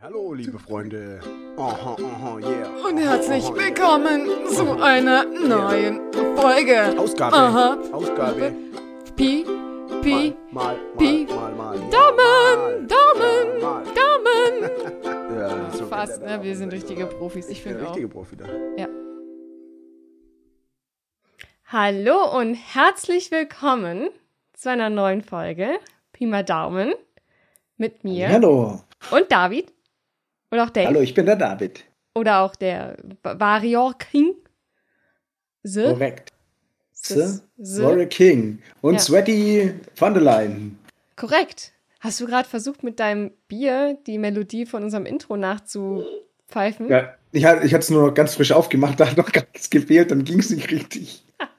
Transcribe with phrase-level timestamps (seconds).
[0.00, 1.18] Hallo, liebe Freunde.
[1.56, 2.68] Aha, aha, yeah.
[2.86, 6.96] Und herzlich Aha, willkommen zu einer neuen Folge.
[6.96, 7.34] Ausgabe.
[7.36, 7.78] Aha.
[7.90, 8.54] Ausgabe.
[9.16, 9.44] Pi,
[10.02, 11.26] Pi, Mal, mal, Pi.
[11.28, 11.90] mal, mal, mal.
[11.90, 13.84] Daumen, Daumen, Mal.
[13.86, 15.36] Daumen.
[15.36, 16.38] Ja, so Fast, ne?
[16.44, 17.48] Wir sind richtige Profis.
[17.48, 17.88] Ich finde auch.
[17.88, 18.46] richtige Profi da.
[18.76, 18.86] Ja.
[21.66, 24.10] Hallo und herzlich willkommen
[24.52, 25.80] zu einer neuen Folge.
[26.12, 26.94] Pi mal Daumen.
[27.76, 28.80] Mit mir Hallo.
[29.10, 29.72] und David.
[30.50, 30.86] Oder auch Dave.
[30.88, 31.84] Hallo, ich bin der David.
[32.14, 34.34] Oder auch der Varior King.
[35.62, 35.84] The.
[35.84, 36.32] Korrekt.
[36.92, 39.00] The- The Warrior King und Ja.
[39.00, 40.78] Sweaty von der Leyen.
[41.16, 41.72] Korrekt.
[42.00, 46.88] Hast du gerade versucht, mit deinem Bier die Melodie von unserem Intro nachzupfeifen?
[46.88, 49.44] Ja, ich, hatte- ich hatte es nur noch ganz frisch aufgemacht, da hat noch gar
[49.52, 51.24] nichts gefehlt, dann ging es nicht richtig.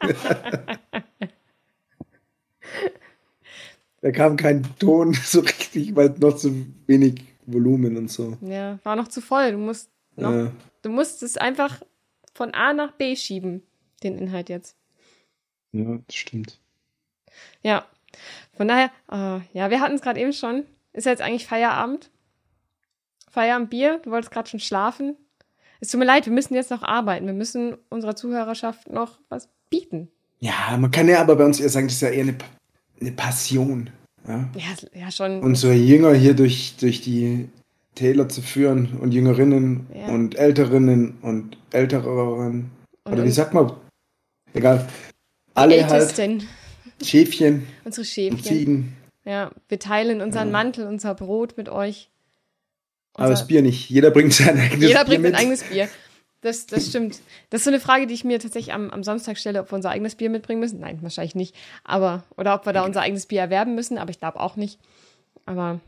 [4.02, 8.38] da kam kein Ton so richtig, weil noch zu wenig Volumen und so.
[8.42, 9.52] Ja, war noch zu voll.
[9.52, 10.50] Du musst, noch, Äh,
[10.82, 11.82] du musst es einfach
[12.34, 13.64] von A nach B schieben,
[14.04, 14.76] den Inhalt jetzt.
[15.72, 16.60] ja, das stimmt.
[17.62, 17.86] Ja,
[18.58, 20.64] von daher, äh, ja, wir hatten es gerade eben schon.
[20.94, 22.10] Ist jetzt eigentlich Feierabend?
[23.30, 24.00] Feierabend Bier?
[24.04, 25.16] Du wolltest gerade schon schlafen?
[25.80, 27.26] Es tut mir leid, wir müssen jetzt noch arbeiten.
[27.26, 30.10] Wir müssen unserer Zuhörerschaft noch was bieten.
[30.40, 32.36] Ja, man kann ja aber bei uns eher sagen, das ist ja eher eine,
[33.00, 33.90] eine Passion.
[34.30, 34.48] Ja?
[34.56, 35.42] Ja, ja schon.
[35.42, 37.50] unsere Jünger hier durch, durch die
[37.96, 40.08] Täler zu führen und Jüngerinnen Ja.
[40.14, 42.70] und Älterinnen und Ältereren.
[43.04, 43.74] Und Oder wie sagt man?
[44.54, 44.88] Egal.
[45.56, 46.48] Alle halt Ältesten,
[47.04, 48.44] Schäfchen unsere und Schäfchen.
[48.44, 48.94] Ziegen.
[49.26, 50.52] Ja, wir teilen unseren Ja.
[50.54, 52.10] Mantel, unser Brot mit euch.
[53.16, 53.90] Aber das Unser- Bier nicht.
[53.90, 55.34] Jeder bringt sein eigenes Jeder Bier bringt mit.
[55.34, 55.90] ein eigenes Bier.
[56.42, 57.20] Das, das stimmt.
[57.50, 59.76] Das ist so eine Frage, die ich mir tatsächlich am, am Samstag stelle, ob wir
[59.76, 60.80] unser eigenes Bier mitbringen müssen.
[60.80, 61.56] Nein, wahrscheinlich nicht.
[61.84, 64.80] Aber, oder ob wir da unser eigenes Bier erwerben müssen, aber ich glaube auch nicht.
[65.46, 65.80] Aber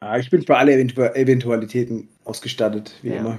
[0.00, 3.16] Ah, ich bin für alle Eventu Eventualitäten ausgestattet, wie Ja.
[3.16, 3.38] immer.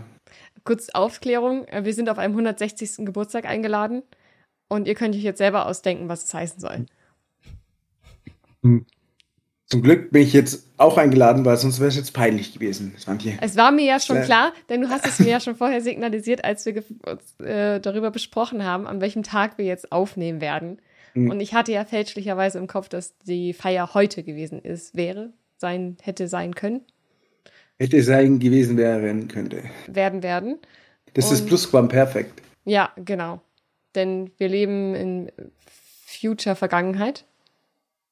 [0.64, 1.66] kurz Aufklärung.
[1.68, 3.06] äh, Wir sind auf einem 160.
[3.06, 4.02] Geburtstag eingeladen
[4.68, 6.86] und ihr könnt euch jetzt selber ausdenken, was es heißen soll.
[9.76, 13.38] Zum Glück bin ich jetzt auch eingeladen, weil sonst wäre es jetzt peinlich gewesen, Svantje.
[13.42, 16.46] Es war mir ja schon klar, denn du hast es mir ja schon vorher signalisiert,
[16.46, 16.78] als wir
[17.46, 20.80] äh, darüber besprochen haben, an welchem Tag wir jetzt aufnehmen werden.
[21.14, 21.30] Mhm.
[21.30, 25.98] Und ich hatte ja fälschlicherweise im Kopf, dass die Feier heute gewesen ist, wäre, sein,
[26.02, 26.80] hätte sein können,
[27.78, 29.62] Hätte sein gewesen wären könnte.
[29.88, 30.58] werden werden.
[31.16, 32.42] Das ist Und- Plusquamperfekt.
[32.64, 33.42] Ja, genau.
[33.94, 35.32] Denn wir leben in
[36.06, 37.26] Future Vergangenheit.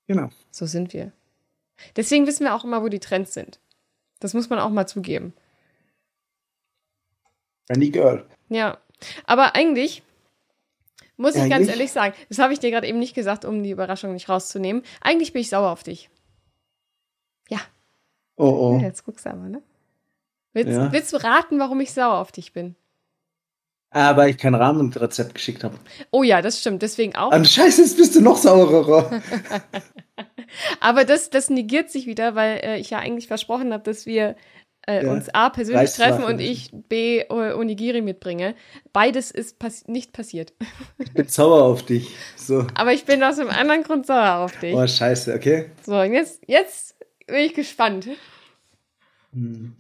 [0.08, 0.28] Genau.
[0.52, 1.14] So sind wir.
[1.96, 3.60] Deswegen wissen wir auch immer, wo die Trends sind.
[4.20, 5.34] Das muss man auch mal zugeben.
[7.72, 8.26] Funny Girl.
[8.50, 8.78] Ja.
[9.26, 10.04] Aber eigentlich
[11.18, 11.70] muss ich ganz Eigentlich?
[11.70, 14.84] ehrlich sagen, das habe ich dir gerade eben nicht gesagt, um die Überraschung nicht rauszunehmen.
[15.02, 16.10] Eigentlich bin ich sauer auf dich.
[17.50, 17.60] Ja,
[18.36, 18.80] Oh oh.
[18.82, 19.62] jetzt guckst du aber, ne?
[20.54, 20.92] Willst, Ja.
[20.92, 22.76] willst du raten, warum ich sauer auf dich bin?
[23.92, 25.78] Aber ich kein Rahmenrezept geschickt habe.
[26.10, 26.82] Oh ja, das stimmt.
[26.82, 27.32] Deswegen auch.
[27.32, 29.22] An Scheiße, jetzt bist du noch saurer.
[30.80, 34.36] Aber das, das negiert sich wieder, weil äh, ich ja eigentlich versprochen habe, dass wir
[34.88, 35.12] äh, Ja.
[35.12, 38.56] uns A persönlich treffen und ich B Onigiri mitbringe.
[38.92, 40.54] Beides ist pass nicht passiert.
[40.98, 42.16] Ich bin sauer auf dich.
[42.36, 42.68] So.
[42.76, 44.76] Aber ich bin aus einem anderen Grund sauer auf dich.
[44.76, 45.70] Oh, scheiße, okay.
[45.86, 46.96] So, und jetzt, jetzt
[47.28, 48.08] bin ich gespannt.
[49.32, 49.76] Hm.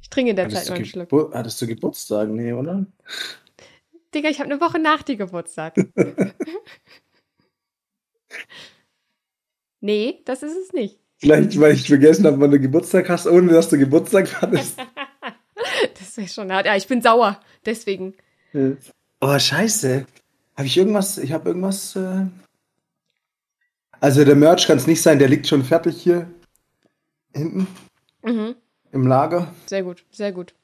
[0.00, 1.10] Ich trinke derzeit noch einen Schluck.
[1.10, 2.30] Gebur hattest du Geburtstag?
[2.30, 2.86] Nee, oder?
[4.14, 5.74] Digga, ich habe eine Woche nach dir Geburtstag.
[9.80, 10.98] nee, das ist es nicht.
[11.18, 14.78] Vielleicht, weil ich vergessen habe, wann du Geburtstag hast, ohne dass du Geburtstag hattest.
[15.98, 16.66] Das ist schon hart.
[16.66, 17.40] Ja, ich bin sauer.
[17.66, 18.14] Deswegen.
[19.20, 20.06] oh, scheiße.
[20.56, 21.18] Habe ich irgendwas?
[21.18, 21.94] Ich habe irgendwas.
[21.96, 22.26] Äh...
[24.00, 26.28] Also, der Merch kann es nicht sein, der liegt schon fertig hier
[27.34, 27.66] hinten
[28.22, 28.54] Mhm.
[28.92, 29.52] im Lager.
[29.66, 30.54] Sehr gut, sehr gut.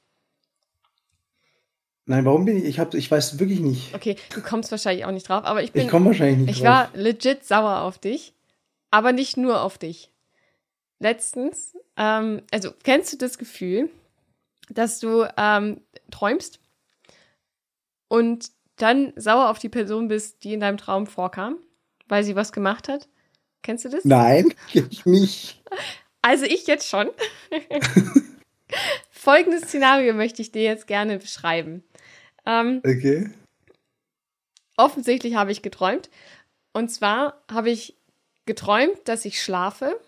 [2.07, 2.65] Nein, warum bin ich?
[2.65, 3.95] Ich, hab, ich weiß wirklich nicht.
[3.95, 5.83] Okay, du kommst wahrscheinlich auch nicht drauf, aber ich bin.
[5.83, 6.67] Ich komme wahrscheinlich nicht Ich drauf.
[6.67, 8.35] war legit sauer auf dich,
[8.95, 10.13] aber nicht nur auf dich.
[11.01, 13.91] Letztens, ähm, also kennst du das Gefühl,
[14.71, 15.81] dass du ähm,
[16.13, 16.61] träumst
[18.07, 21.57] und dann sauer auf die Person bist, die in deinem Traum vorkam,
[22.07, 23.09] weil sie was gemacht hat?
[23.63, 24.05] Kennst du das?
[24.05, 25.61] Nein, ich nicht.
[26.23, 27.11] Also ich jetzt schon.
[29.11, 31.83] Folgendes Szenario möchte ich dir jetzt gerne beschreiben.
[32.47, 33.29] Ähm, Okay.
[34.77, 36.11] offensichtlich habe ich geträumt.
[36.73, 37.97] Und zwar habe ich
[38.47, 40.01] geträumt, dass ich schlafe.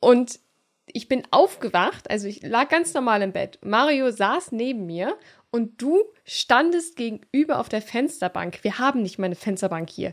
[0.00, 0.38] Und
[0.86, 3.58] ich bin aufgewacht, also ich lag ganz normal im Bett.
[3.62, 5.16] Mario saß neben mir
[5.50, 8.62] und du standest gegenüber auf der Fensterbank.
[8.62, 10.12] Wir haben nicht mal eine Fensterbank hier.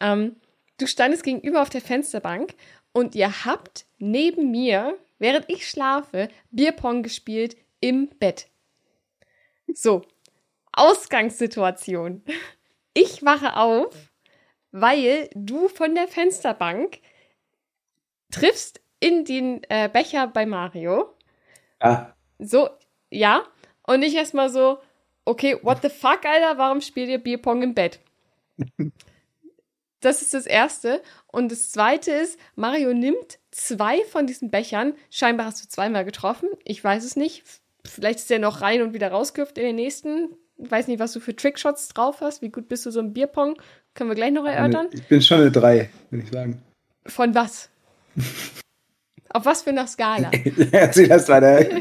[0.00, 0.36] Ähm,
[0.78, 2.54] du standest gegenüber auf der Fensterbank
[2.92, 8.48] und ihr habt neben mir, während ich schlafe, Bierpong gespielt im Bett.
[9.72, 10.02] So,
[10.72, 12.22] Ausgangssituation.
[12.92, 14.12] Ich wache auf,
[14.76, 16.98] weil du von der Fensterbank
[18.32, 21.14] triffst in den äh, Becher bei Mario.
[21.80, 22.12] Ja.
[22.40, 22.68] So,
[23.08, 23.44] ja.
[23.86, 24.78] Und ich erstmal so,
[25.24, 28.00] okay, what the fuck, Alter, warum spielt ihr Bierpong im Bett?
[30.00, 31.00] Das ist das Erste.
[31.28, 34.94] Und das Zweite ist, Mario nimmt zwei von diesen Bechern.
[35.08, 36.48] Scheinbar hast du zweimal getroffen.
[36.64, 37.44] Ich weiß es nicht.
[37.86, 40.36] Vielleicht ist der noch rein und wieder rausgehüpft in den nächsten.
[40.56, 42.42] Ich weiß nicht, was du für Trickshots drauf hast.
[42.42, 43.60] Wie gut bist du so im Bierpong?
[43.94, 44.88] Können wir gleich noch erörtern.
[44.92, 46.62] Ich bin schon eine 3, würde ich sagen.
[47.06, 47.70] Von was?
[49.30, 50.30] Auf was für einer Skala?
[50.72, 51.66] Erzähl das weiter.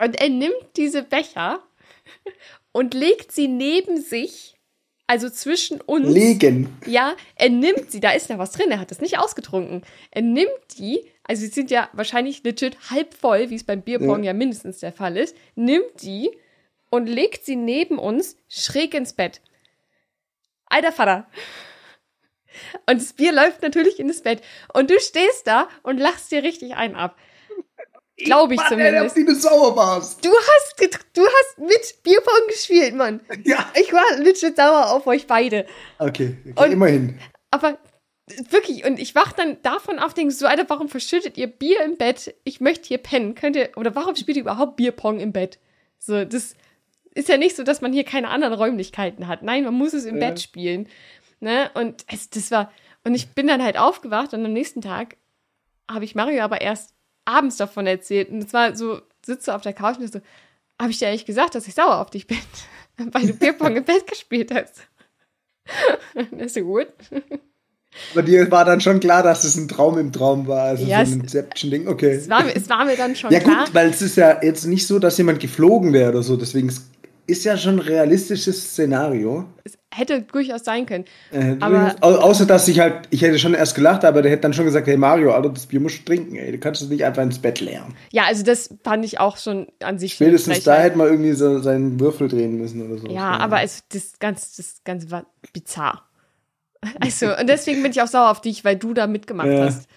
[0.00, 1.62] Und er nimmt diese Becher
[2.72, 4.53] und legt sie neben sich,
[5.06, 6.08] also zwischen uns.
[6.08, 6.76] Legen.
[6.86, 9.82] Ja, er nimmt sie, da ist ja was drin, er hat das nicht ausgetrunken.
[10.10, 14.22] Er nimmt die, also sie sind ja wahrscheinlich legit halb voll, wie es beim Bierpong
[14.22, 14.28] ja.
[14.30, 16.30] ja mindestens der Fall ist, nimmt die
[16.90, 19.40] und legt sie neben uns schräg ins Bett.
[20.66, 21.28] Alter Vater.
[22.86, 24.42] Und das Bier läuft natürlich in das Bett.
[24.72, 27.16] Und du stehst da und lachst dir richtig einen ab.
[28.16, 29.16] Glaube ich Mann, zumindest.
[29.16, 30.24] Ey, du sauer warst.
[30.24, 33.20] Du hast, du hast mit Bierpong gespielt, Mann.
[33.44, 33.68] Ja.
[33.74, 35.66] Ich war legit sauer auf euch beide.
[35.98, 37.18] Okay, okay Und- immerhin.
[37.50, 37.78] Aber
[38.50, 41.96] wirklich, und ich wach dann davon auf, denke so, Alter, warum verschüttet ihr Bier im
[41.96, 42.34] Bett?
[42.44, 43.34] Ich möchte hier pennen.
[43.34, 45.58] Könnt ihr, oder warum spielt ihr überhaupt Bierpong im Bett?
[45.98, 46.54] So, das
[47.14, 49.42] ist ja nicht so, dass man hier keine anderen Räumlichkeiten hat.
[49.42, 50.28] Nein, man muss es im Ja.
[50.30, 50.88] Bett spielen.
[51.40, 51.70] Ne?
[51.74, 52.72] Und es, das war,
[53.04, 55.16] und ich bin dann halt aufgewacht und am nächsten Tag
[55.90, 56.93] habe ich Mario aber erst
[57.24, 58.30] abends davon erzählt.
[58.30, 60.20] Und es war so, sitze auf der Couch und so,
[60.80, 62.38] habe ich dir eigentlich gesagt, dass ich sauer auf dich bin,
[63.12, 64.80] weil du Bierpong im Bett gespielt hast.
[66.14, 66.88] Das ist so gut.
[68.12, 70.64] Aber dir war dann schon klar, dass es ein Traum im Traum war.
[70.64, 71.88] Also Ja, so ein es- Inception-Ding.
[71.88, 72.10] Okay.
[72.12, 73.64] Es war, mir- es war mir dann schon Ja klar.
[73.64, 76.36] gut, weil es ist ja jetzt nicht so, dass jemand geflogen wäre oder so.
[76.36, 76.82] Deswegen es
[77.26, 79.46] ist ja schon ein realistisches Szenario.
[79.64, 81.04] Es hätte durchaus sein können.
[81.32, 84.42] Äh, Aber- au außer dass ich halt, ich hätte schon erst gelacht, aber der hätte
[84.42, 86.52] dann schon gesagt, hey Mario, Alter, das Bier musst du trinken, ey.
[86.52, 87.94] Du kannst es nicht einfach ins Bett leeren.
[88.12, 90.14] Ja, also das fand ich auch schon an sich.
[90.14, 93.06] Spätestens da hätte man irgendwie so seinen Würfel drehen müssen oder so.
[93.08, 96.08] Ja, aber es, das, Ganze, das Ganze war bizarr.
[97.00, 99.64] Also, und deswegen bin ich auch sauer auf dich, weil du da mitgemacht Ja.
[99.64, 99.88] hast.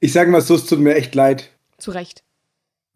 [0.00, 1.48] Ich sage mal so, es tut mir echt leid.
[1.78, 2.22] Zu Recht.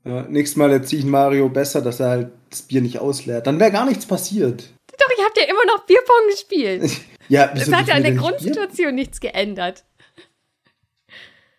[0.05, 3.47] Ja, nächstes Mal erziehe ich Mario besser, dass er halt das Bier nicht ausleert.
[3.47, 4.65] Dann wäre gar nichts passiert.
[4.99, 6.91] Doch, ich habe dir immer noch Bierpong gespielt.
[7.29, 8.29] Ja, Es wieso hat ja an der denn nicht?
[8.29, 9.85] Grundsituation nichts geändert.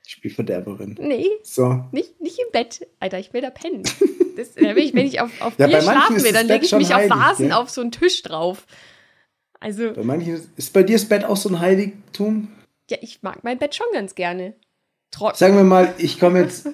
[0.05, 0.97] Spielverderberin.
[0.99, 1.85] Nee, So.
[1.93, 2.85] nicht, nicht im Bett.
[2.99, 3.83] Alter, ich will da pennen.
[4.37, 6.47] Das, da will ich, wenn ich auf, auf Ja, Bier schlafen ist will, das dann
[6.47, 7.57] lege ich mich auf heilig, Vasen gell?
[7.57, 8.65] auf so einen Tisch drauf.
[9.59, 12.47] Also, Bei manchen ist bei dir das Bett auch so ein Heiligtum?
[12.89, 14.53] ja, ich mag mein Bett schon ganz gerne.
[15.11, 16.69] Tro Sagen wir mal, ich komme jetzt,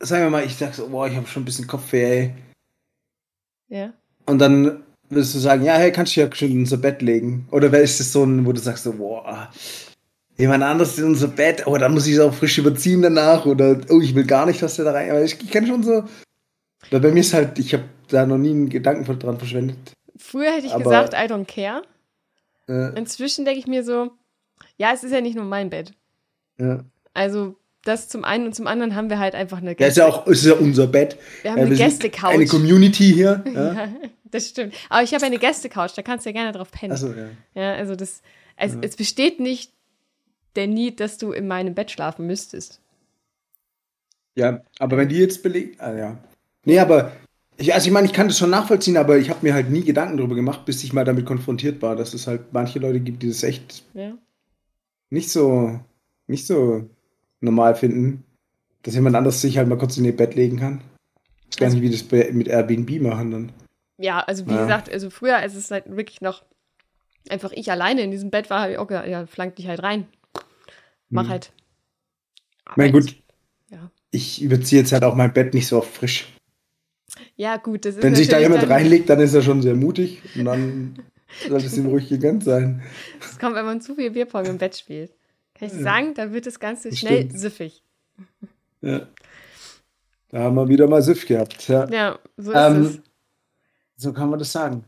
[0.00, 2.34] sagen wir mal, ich sag so, boah, ich habe schon ein bisschen Kopfweh, ey.
[3.68, 3.92] ja.
[4.26, 7.46] Und dann würdest du sagen, ja, hey, kannst du ja schon in unser Bett legen?
[7.52, 9.50] Oder wer ist das so ein, wo du sagst so, boah,
[10.36, 13.78] jemand anderes in unser Bett, oh, dann muss ich es auch frisch überziehen danach oder,
[13.90, 16.04] oh, ich will gar nicht, dass der da rein, aber ich, ich kenne schon so,
[16.90, 19.78] weil bei mir ist halt, ich habe da noch nie einen Gedanken dran verschwendet.
[20.16, 21.82] Früher hätte ich Aber- gesagt, I don't care.
[22.68, 24.10] Äh, Inzwischen denke ich mir so,
[24.76, 25.92] ja, es ist ja nicht nur mein Bett.
[26.58, 26.84] ja.
[27.14, 27.56] Also,
[27.86, 30.26] das zum einen und zum anderen haben wir halt einfach eine ja, ist ja auch,
[30.26, 31.16] ist ja unser Bett.
[31.42, 32.30] wir haben Ja, eine Gästecouch.
[32.30, 33.42] Eine Community hier.
[33.54, 33.72] Ja?
[33.72, 33.88] Ja,
[34.24, 34.74] das stimmt.
[34.88, 36.92] Aber ich habe eine Gästecouch, da kannst du ja gerne drauf pennen.
[36.92, 37.28] Achso, ja.
[37.54, 38.22] Ja, also das,
[38.56, 39.72] es, es besteht nicht
[40.56, 42.80] der Need, dass du in meinem Bett schlafen müsstest.
[44.34, 45.80] Ja, aber wenn die jetzt belegt.
[45.80, 46.18] Ah, ja.
[46.64, 47.12] Nee, aber.
[47.58, 49.82] Ich, also ich meine, ich kann das schon nachvollziehen, aber ich habe mir halt nie
[49.82, 53.22] Gedanken darüber gemacht, bis ich mal damit konfrontiert war, dass es halt manche Leute gibt,
[53.22, 54.12] die das echt Ja.
[55.08, 55.80] nicht so,
[56.26, 56.90] nicht so
[57.40, 58.24] normal finden,
[58.82, 60.80] dass jemand anderes sich halt mal kurz in ihr Bett legen kann.
[61.50, 63.52] Ich weiß Also- nicht, wie das mit Airbnb machen dann.
[63.98, 64.62] Ja, also wie Ja.
[64.62, 66.44] gesagt, also früher, als es halt wirklich noch
[67.28, 69.82] einfach ich alleine in diesem Bett war, habe ich auch gesagt, ja, flank dich halt
[69.82, 70.06] rein.
[71.08, 71.30] Mach Hm.
[71.30, 71.52] halt.
[72.66, 73.16] Aber gut,
[73.70, 73.90] Ja.
[74.10, 76.32] ich überziehe jetzt halt auch mein Bett nicht so oft frisch.
[77.36, 79.74] Ja, gut, das ist Wenn sich da jemand dann, reinlegt, dann ist er schon sehr
[79.76, 80.98] mutig und dann
[81.48, 82.82] sollte es ihm ruhig gegönnt sein.
[83.20, 85.12] Das kommt, wenn man zu viel Bierpong im Bett spielt.
[85.58, 85.82] Kann ich Ja.
[85.82, 87.38] sagen, da wird das Ganze Das schnell stimmt.
[87.40, 87.82] süffig.
[88.82, 89.06] Ja.
[90.30, 91.66] Da haben wir wieder mal Süff gehabt.
[91.68, 91.88] Ja.
[91.88, 92.98] Ja, so ist Ähm, es.
[93.96, 94.84] So kann man das sagen.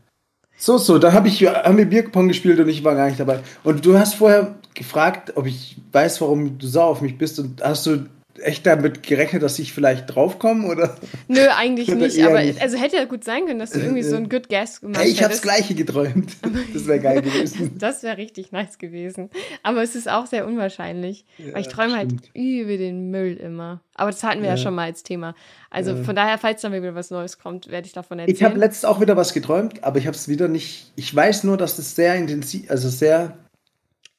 [0.57, 3.41] So, so, da habe ich, haben wir Bierpong gespielt und ich war gar nicht dabei.
[3.63, 7.39] Und du hast vorher gefragt, ob ich weiß, warum du sauer auf mich bist.
[7.39, 8.05] Und hast du
[8.41, 10.67] echt damit gerechnet, dass ich vielleicht draufkomme?
[10.67, 10.95] Oder?
[11.27, 12.23] Nö, eigentlich Oder nicht.
[12.23, 12.61] Aber nicht.
[12.61, 15.09] also hätte ja gut sein können, dass du irgendwie so ein Good Guess gemacht Hey,
[15.09, 15.41] ich habe das.
[15.41, 16.31] Gleiche geträumt.
[16.73, 17.71] Das wäre geil gewesen.
[17.79, 19.29] Das wäre richtig nice gewesen.
[19.63, 21.25] Aber es ist auch sehr unwahrscheinlich.
[21.51, 23.81] weil ich träume halt über den Müll immer.
[23.95, 24.57] Aber das hatten wir ja, Ja.
[24.61, 25.35] schon mal als Thema.
[25.69, 26.03] Also Ja.
[26.03, 28.35] von daher, falls dann wieder was Neues kommt, werde ich davon erzählen.
[28.35, 30.91] Ich habe letztens auch wieder was geträumt, aber ich habe es wieder nicht.
[30.95, 33.37] Ich weiß nur, dass es sehr intensiv, also sehr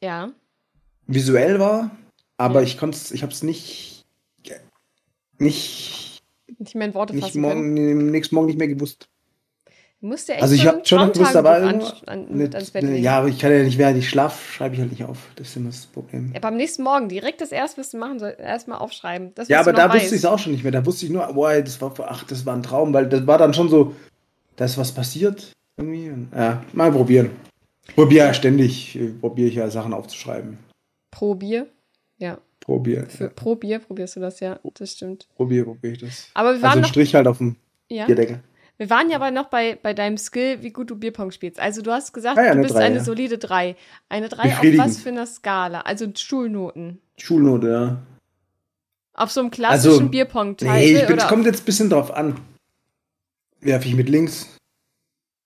[0.02, 0.30] ja.
[1.06, 1.90] visuell war,
[2.36, 2.66] aber Ja.
[2.66, 3.99] ich konnte es, ich habe es nicht,
[5.40, 6.22] nicht,
[6.58, 7.74] Nicht mehr in Worte nicht fassen können.
[7.74, 9.08] morgen, nächsten Morgen nicht mehr gewusst.
[10.00, 12.70] Du musst ja echt Also ich habe schon noch gewusst, aber an, an, mit ans
[12.70, 13.02] Bett legen.
[13.02, 15.18] ja, aber ich kann ja nicht, während ich schlaf, schreibe ich halt nicht auf.
[15.36, 16.30] Das ist immer das Problem.
[16.32, 19.34] Ja, beim nächsten Morgen direkt das erste, was du machen erstmal aufschreiben.
[19.34, 20.72] Das, Ja, aber da noch wusste ich es auch schon nicht mehr.
[20.72, 23.36] Da wusste ich nur, boah, das war, ach, das war ein Traum, weil das war
[23.36, 23.94] dann schon so,
[24.56, 26.10] da ist was passiert irgendwie.
[26.34, 27.30] Ja, mal probieren.
[27.94, 30.56] Probiere ja ständig, äh, probiere ich ja Sachen aufzuschreiben.
[31.10, 31.66] Pro Bier.
[32.16, 33.06] Ja, Probiere.
[33.06, 34.60] für, pro Bier probierst du das, ja.
[34.74, 35.26] Das stimmt.
[35.34, 36.28] Probiere, probiere ich das.
[36.34, 36.88] Aber wir Also waren ein noch.
[36.88, 37.56] Strich halt auf dem
[37.88, 38.06] Ja?
[38.06, 38.40] Bierdeckel.
[38.76, 41.60] Wir waren ja aber noch bei, bei deinem Skill, wie gut du Bierpong spielst.
[41.60, 43.04] Also du hast gesagt, Ah ja, du bist Drei, eine ja.
[43.04, 43.76] solide 3.
[44.08, 45.82] Eine 3 auf was für einer Skala?
[45.82, 46.98] Also Schulnoten.
[47.18, 48.02] Schulnote, ja.
[49.12, 52.40] Auf so einem klassischen Also, Bierpong-Titel Nee, es kommt jetzt ein bisschen drauf an.
[53.60, 54.46] Werfe ich mit links?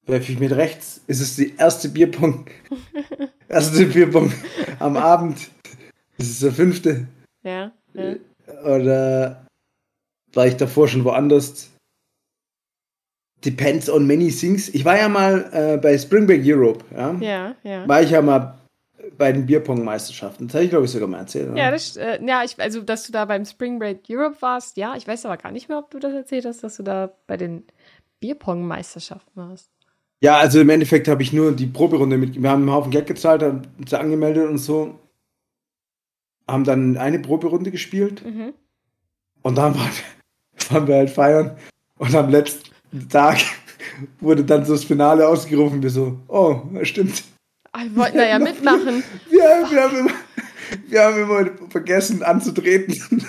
[0.07, 1.01] Werfe ich mit rechts?
[1.09, 2.47] Ist es die erste Bierpong?
[3.49, 4.33] erste Bierpong
[4.79, 5.51] am Abend?
[6.19, 7.07] Ist es der fünfte?
[7.43, 8.15] ja, ja.
[8.65, 9.47] Oder
[10.33, 11.71] war ich davor schon woanders?
[13.45, 14.69] Depends on many things.
[14.71, 17.15] Ich war ja mal äh, bei Spring Break Europe, ja?
[17.21, 17.89] Ja, ja.
[17.89, 18.59] War ich ja mal
[19.19, 20.47] bei den Bierpong-Meisterschaften.
[20.47, 21.51] Das habe ich, glaube ich, sogar mal erzählt.
[21.51, 21.59] Oder?
[21.59, 24.95] Ja, das, äh, ja ich, also, dass du da beim Spring Break Europe warst, ja.
[24.97, 27.37] Ich weiß aber gar nicht mehr, ob du das erzählt hast, dass du da bei
[27.37, 27.65] den
[28.21, 29.71] Bierpong-Meisterschaften warst.
[30.21, 32.41] Ja, also im Endeffekt habe ich nur die Proberunde mit.
[32.41, 34.99] Wir haben einen Haufen Geld gezahlt, haben uns angemeldet und so.
[36.49, 38.53] Haben dann eine Proberunde gespielt Mhm.
[39.43, 39.75] und dann
[40.71, 41.57] waren, wir halt feiern.
[41.99, 43.39] Und am letzten Tag
[44.21, 45.83] wurde dann so das Finale ausgerufen.
[45.83, 47.23] Wir so, oh, stimmt.
[47.73, 49.03] Ah, wir wollten da ja mitmachen.
[49.31, 50.11] Wir, wir, haben immer,
[50.89, 53.25] wir haben immer vergessen anzutreten.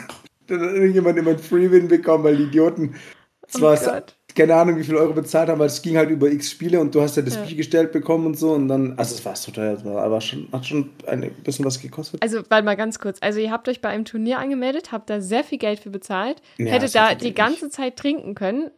[0.47, 2.95] Dann hat irgendjemand immer einen Free-Win bekommen, weil die Idioten
[3.43, 4.15] Oh zwar Gott.
[4.35, 6.93] Keine Ahnung, wie viel Euro bezahlt haben, weil es ging halt über x Spiele und
[6.93, 7.41] du hast ja das Ja.
[7.41, 10.65] Bier gestellt bekommen und so und dann, also es war so teuer, aber schon, hat
[10.65, 12.21] schon ein bisschen was gekostet.
[12.21, 13.17] Also, warte mal ganz kurz.
[13.21, 16.41] Also, ihr habt euch bei einem Turnier angemeldet, habt da sehr viel Geld für bezahlt,
[16.57, 18.69] Ja, hättet da die ganze Zeit trinken können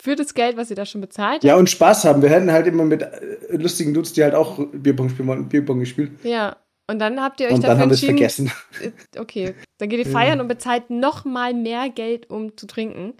[0.00, 2.22] für das Geld, was ihr da schon bezahlt Ja, und Spaß haben.
[2.22, 3.10] Wir hätten halt immer mit äh,
[3.50, 6.12] lustigen Dudes, die halt auch Bierpong spielen wollten, Bierpong gespielt.
[6.22, 6.56] Ja.
[6.88, 8.52] Und dann habt ihr euch Und dann dafür haben wir es vergessen.
[8.80, 13.14] äh, Okay, dann geht ihr feiern und bezahlt noch mal mehr Geld, um zu trinken.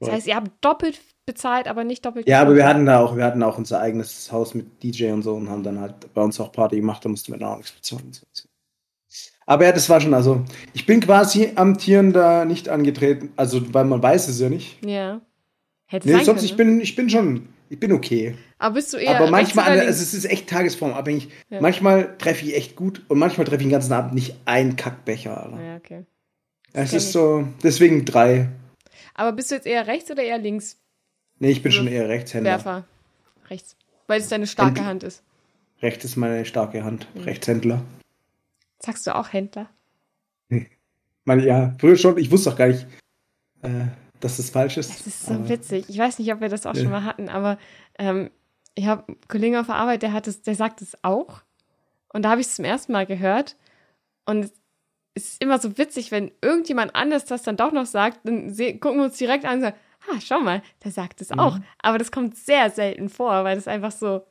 [0.00, 3.16] Das heißt, ihr habt doppelt bezahlt, aber nicht doppelt Ja, aber wir hatten da auch,
[3.16, 6.22] wir hatten auch unser eigenes Haus mit DJ und so und haben dann halt bei
[6.22, 8.12] uns auch Party gemacht, da mussten wir dann auch nichts bezahlen.
[9.44, 14.02] Aber ja, das war schon, also, ich bin quasi amtierender nicht angetreten, also, weil man
[14.02, 14.84] weiß es ja nicht.
[14.84, 15.20] Ja.
[15.86, 16.56] Hätte Nee, sein sonst, können, ich ne?
[16.56, 18.36] bin, ich bin schon, ich bin okay.
[18.58, 21.28] Aber bist du eher aber manchmal, also es ist echt tagesformabhängig.
[21.48, 21.60] Ja.
[21.60, 25.42] Manchmal treffe ich echt gut und manchmal treffe ich den ganzen Abend nicht einen Kackbecher.
[25.42, 25.62] Alter.
[25.62, 26.04] Ja, okay.
[26.74, 27.12] es kenn ist ich.
[27.12, 28.48] so, deswegen drei.
[29.18, 30.78] Aber bist du jetzt eher rechts oder eher links?
[31.40, 32.50] Nee, ich bin Also schon eher Rechtshänder.
[32.50, 32.84] Werfer.
[33.50, 33.76] Rechts.
[34.06, 35.22] Weil es deine starke Händ- Hand ist.
[35.82, 37.08] Rechts ist meine starke Hand.
[37.14, 37.22] Mhm.
[37.22, 37.82] Rechtshändler.
[38.80, 39.68] Sagst du auch Händler?
[41.24, 42.86] Meine, ja, früher schon, ich wusste auch gar nicht,
[43.62, 43.86] äh,
[44.20, 44.90] dass das falsch ist.
[44.90, 45.84] Das ist so aber- witzig.
[45.88, 46.82] Ich weiß nicht, ob wir das auch Ja.
[46.82, 47.58] schon mal hatten, aber
[47.98, 48.30] ähm,
[48.74, 51.42] ich habe einen Kollegen auf der Arbeit, der hat es, der sagt es auch.
[52.12, 53.56] Und da habe ich es zum ersten Mal gehört.
[54.24, 54.50] Und
[55.18, 58.48] es ist immer so witzig, wenn irgendjemand anders das dann doch noch sagt, dann
[58.80, 59.76] gucken wir uns direkt an und sagen,
[60.10, 61.38] ah, schau mal, der sagt es Mhm.
[61.40, 61.58] auch.
[61.82, 64.22] Aber das kommt sehr selten vor, weil das einfach so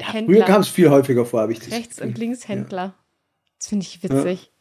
[0.00, 2.94] Früher Händler, kam es viel häufiger vor, habe ich das Rechts- und Linkshändler.
[3.58, 4.52] Das finde ich witzig.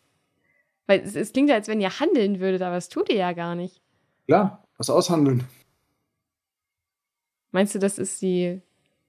[0.87, 3.33] Weil es, es klingt ja, als wenn ihr handeln würdet, aber das tut ihr ja
[3.33, 3.81] gar nicht.
[4.25, 5.43] Klar, was aushandeln.
[7.51, 8.61] Meinst du, das ist die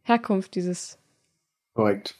[0.02, 0.98] Herkunft dieses
[1.74, 2.16] Korrekt.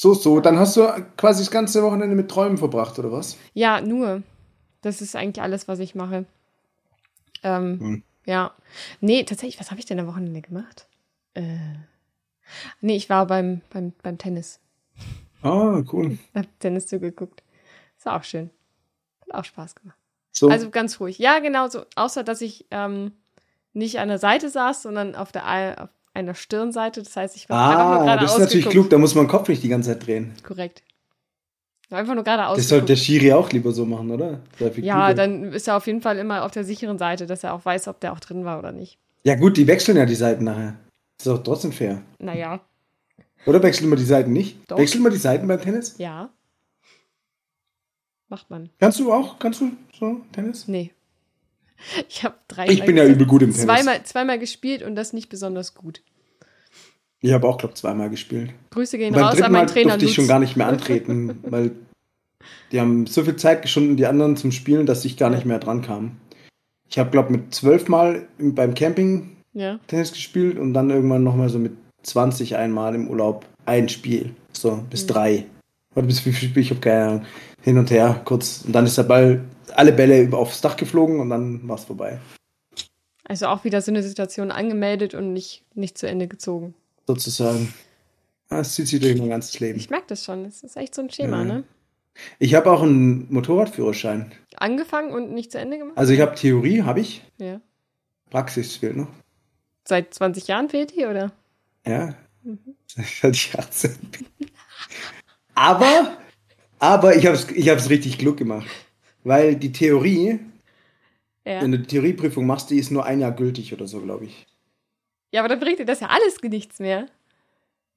[0.00, 0.82] So, so, dann hast du
[1.16, 3.36] quasi das ganze Wochenende mit Träumen verbracht, oder was?
[3.52, 4.22] Ja, nur.
[4.80, 6.24] Das ist eigentlich alles, was ich mache.
[7.42, 8.02] Ähm, Hm.
[8.24, 8.54] Ja.
[9.00, 10.86] Nee, tatsächlich, was habe ich denn am Wochenende gemacht?
[11.34, 11.56] Äh,
[12.80, 14.60] nee, ich war beim, beim, beim Tennis.
[15.42, 16.16] Ah, cool.
[16.32, 17.42] Hab Tennis zugeguckt.
[17.96, 18.50] Ist auch schön.
[19.22, 19.98] Hat auch Spaß gemacht.
[20.30, 21.18] So, Also ganz ruhig.
[21.18, 21.84] Ja, genau so.
[21.96, 23.10] Außer, dass ich ähm,
[23.72, 27.02] nicht an der Seite saß, sondern auf der auf einer Stirnseite.
[27.02, 29.24] Das heißt, ich war einfach nur ah, gerade das ist natürlich klug, da muss man
[29.24, 30.34] den Kopf nicht die ganze Zeit drehen.
[30.42, 30.82] Korrekt.
[31.90, 32.96] Einfach nur gerade Das sollte der.
[32.96, 34.40] Schiri auch lieber so machen, oder?
[34.58, 35.14] Ja, klüger.
[35.14, 37.88] dann ist er auf jeden Fall immer auf der sicheren Seite, dass er auch weiß,
[37.88, 38.98] ob der auch drin war oder nicht.
[39.24, 40.74] Ja, gut, die wechseln ja die Seiten nachher.
[41.16, 42.02] Das ist doch trotzdem fair.
[42.18, 42.60] Naja,
[43.46, 44.58] Oder wechseln wir die Seiten nicht?
[44.70, 44.76] Doch.
[44.78, 45.94] Wechseln wir die Seiten beim Tennis?
[45.98, 46.30] ja.
[48.30, 48.68] Macht man.
[48.78, 49.38] Kannst du auch?
[49.38, 50.68] Kannst du so Tennis?
[50.68, 50.92] Nee.
[52.08, 52.66] Ich habe drei.
[52.68, 53.64] Ich bin ja übel gut im Tennis.
[53.64, 56.02] Zweimal, zweimal gespielt und das nicht besonders gut.
[57.20, 58.50] Ich habe auch, glaube ich, zweimal gespielt.
[58.70, 61.38] Grüße gehen Beim raus dritten an meinen Trainer durfte ich schon gar nicht mehr antreten,
[61.42, 61.72] weil
[62.72, 65.58] die haben so viel Zeit geschunden, die anderen zum Spielen, dass ich gar nicht mehr
[65.58, 66.12] dran kam.
[66.88, 69.80] Ich habe, glaube mit zwölf Mal im- beim Camping Ja.
[69.88, 74.34] Tennis gespielt und dann irgendwann nochmal so mit 20 einmal im Urlaub ein Spiel.
[74.52, 75.08] So, bis Mhm.
[75.08, 75.46] drei.
[75.98, 77.26] Oder bis wie viel Spiel, ich habe keine Ahnung.
[77.62, 78.62] Hin und her, kurz.
[78.64, 82.20] Und dann ist der Ball, alle Bälle aufs Dach geflogen und dann war es vorbei.
[83.24, 86.74] Also auch wieder so eine Situation angemeldet und nicht, nicht zu Ende gezogen.
[87.08, 87.74] Sozusagen.
[88.48, 89.76] Das zieht sich durch mein ganzes Leben.
[89.76, 90.44] Ich merke das schon.
[90.44, 91.44] Das ist echt so ein Schema, Ja.
[91.44, 91.64] ne?
[92.38, 94.32] Ich habe auch einen Motorradführerschein.
[94.56, 95.98] Angefangen und nicht zu Ende gemacht?
[95.98, 97.24] Also ich habe Theorie, habe ich.
[97.38, 97.60] Ja.
[98.30, 99.08] Praxis fehlt noch.
[99.84, 101.32] Seit 20 Jahren fehlt die, oder?
[101.84, 102.14] Ja.
[102.86, 104.26] Seit ich 18 bin.
[105.58, 106.16] Aber,
[106.78, 108.68] aber ich habe es ich hab's richtig klug gemacht.
[109.24, 110.38] Weil die Theorie,
[111.44, 111.60] Ja.
[111.62, 114.46] wenn du die Theorieprüfung machst, die ist nur ein Jahr gültig oder so, glaube ich.
[115.32, 117.06] Ja, aber dann bringt dir das ja alles nichts mehr.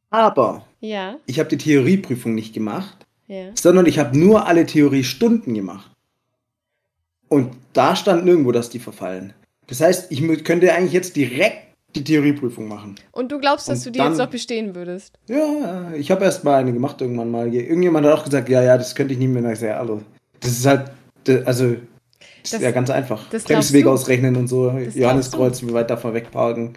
[0.09, 3.51] Aber Ja, ich habe die Theorieprüfung nicht gemacht, ja.
[3.55, 5.91] sondern ich habe nur alle Theoriestunden gemacht.
[7.29, 9.33] Und da stand nirgendwo, dass die verfallen.
[9.67, 12.95] Das heißt, ich könnte eigentlich jetzt direkt die Theorieprüfung machen.
[13.11, 15.17] Und du glaubst, dass Und du die dann- jetzt noch bestehen würdest?
[15.27, 17.53] Ja, ich habe erst mal eine gemacht irgendwann mal.
[17.53, 19.43] Irgendjemand hat auch gesagt, ja, ja, das könnte ich nicht mehr.
[19.51, 20.01] Ich sag, ja, hallo.
[20.39, 20.91] Das ist halt,
[21.45, 21.79] also, das,
[22.43, 23.29] Das- ist ja ganz einfach.
[23.29, 26.73] Bremsweg ausrechnen und so, Johanneskreuz, wie weit davon wegparken.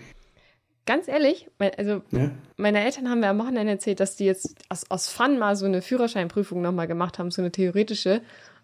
[0.87, 2.31] Ganz ehrlich, mein, also Ja?
[2.59, 5.65] meine Eltern haben mir am Wochenende erzählt, dass die jetzt aus, aus Fun mal so
[5.65, 8.21] eine Führerscheinprüfung nochmal gemacht haben, so eine theoretische.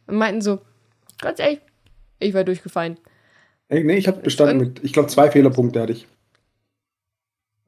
[0.07, 0.59] Und meinten so,
[1.19, 1.61] ganz ehrlich,
[2.19, 2.99] ich war durchgefallen.
[3.69, 6.07] Ey, nee, ich habe bestanden Und- mit, ich glaube, zwei Fehlerpunkte hatte ich.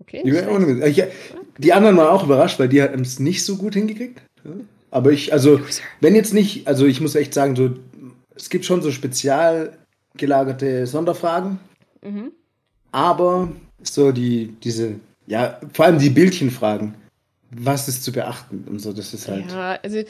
[0.03, 0.23] Okay.
[0.25, 1.05] Die,
[1.63, 4.21] die anderen waren auch überrascht, weil die haben es nicht so gut hingekriegt.
[4.45, 4.51] Ja.
[4.91, 5.61] Aber ich, also,
[6.01, 7.71] wenn jetzt nicht, also ich muss echt sagen, so,
[8.35, 9.79] es gibt schon so spezial
[10.17, 11.59] gelagerte Sonderfragen,
[12.03, 12.33] Mhm.
[12.91, 16.95] aber so die, diese, ja, vor allem die Bildchenfragen,
[17.51, 19.51] was ist zu beachten und so, das ist halt.
[19.51, 20.03] Ja, also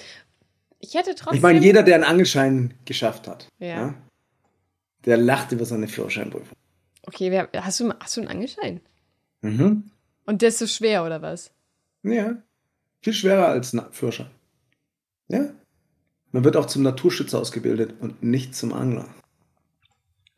[0.80, 1.36] ich hätte trotzdem.
[1.36, 3.94] ich meine, jeder, der einen Angelschein geschafft hat, Ja.
[5.04, 6.56] der lacht über seine Führerscheinprüfung.
[7.06, 8.80] Okay, wer, hast, du, hast du einen Angelschein?
[9.42, 9.90] Mhm.
[10.24, 11.52] Und der ist so schwer, oder was?
[12.02, 12.42] Ja.
[13.02, 14.30] Viel schwerer als ein Führerschein.
[15.28, 15.50] Ja.
[16.30, 19.08] Man wird auch zum Naturschützer ausgebildet und nicht zum Angler.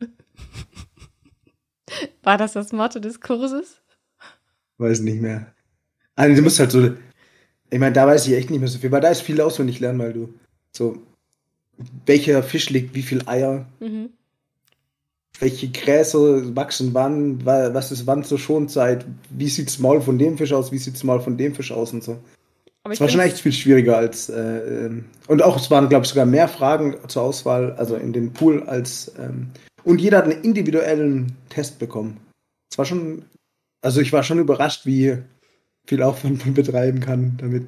[2.22, 3.82] War das das Motto des Kurses?
[4.78, 5.54] Weiß nicht mehr.
[6.16, 6.96] Also, du musst halt so.
[7.70, 9.80] Ich meine, da weiß ich echt nicht mehr so viel, weil da ist viel auswendig
[9.80, 10.34] lernen, weil du
[10.72, 11.02] so.
[12.06, 13.66] Welcher Fisch legt wie viel Eier?
[13.80, 14.10] Mhm.
[15.44, 17.44] Welche Gräser wachsen wann?
[17.44, 19.04] wa- Was ist wann zur Schonzeit?
[19.28, 20.72] Wie sieht's Maul von dem Fisch aus?
[20.72, 22.16] Wie sieht's Maul von dem Fisch aus und so?
[22.82, 24.30] Aber Es war schon echt viel schwieriger als.
[24.30, 28.12] Äh, ähm, und auch, es waren, glaube ich, sogar mehr Fragen zur Auswahl, also in
[28.14, 29.12] den Pool, als.
[29.18, 29.48] Ähm,
[29.84, 32.18] und jeder hat einen individuellen Test bekommen.
[32.70, 33.24] Es war schon.
[33.82, 35.18] Also, ich war schon überrascht, wie
[35.86, 37.66] viel Aufwand man betreiben kann, damit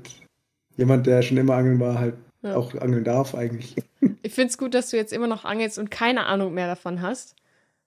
[0.79, 2.57] jemand, der schon immer angeln war, halt Ja.
[2.57, 3.77] auch angeln darf, eigentlich.
[4.23, 7.01] Ich finde es gut, dass du jetzt immer noch angelst und keine Ahnung mehr davon
[7.01, 7.37] hast.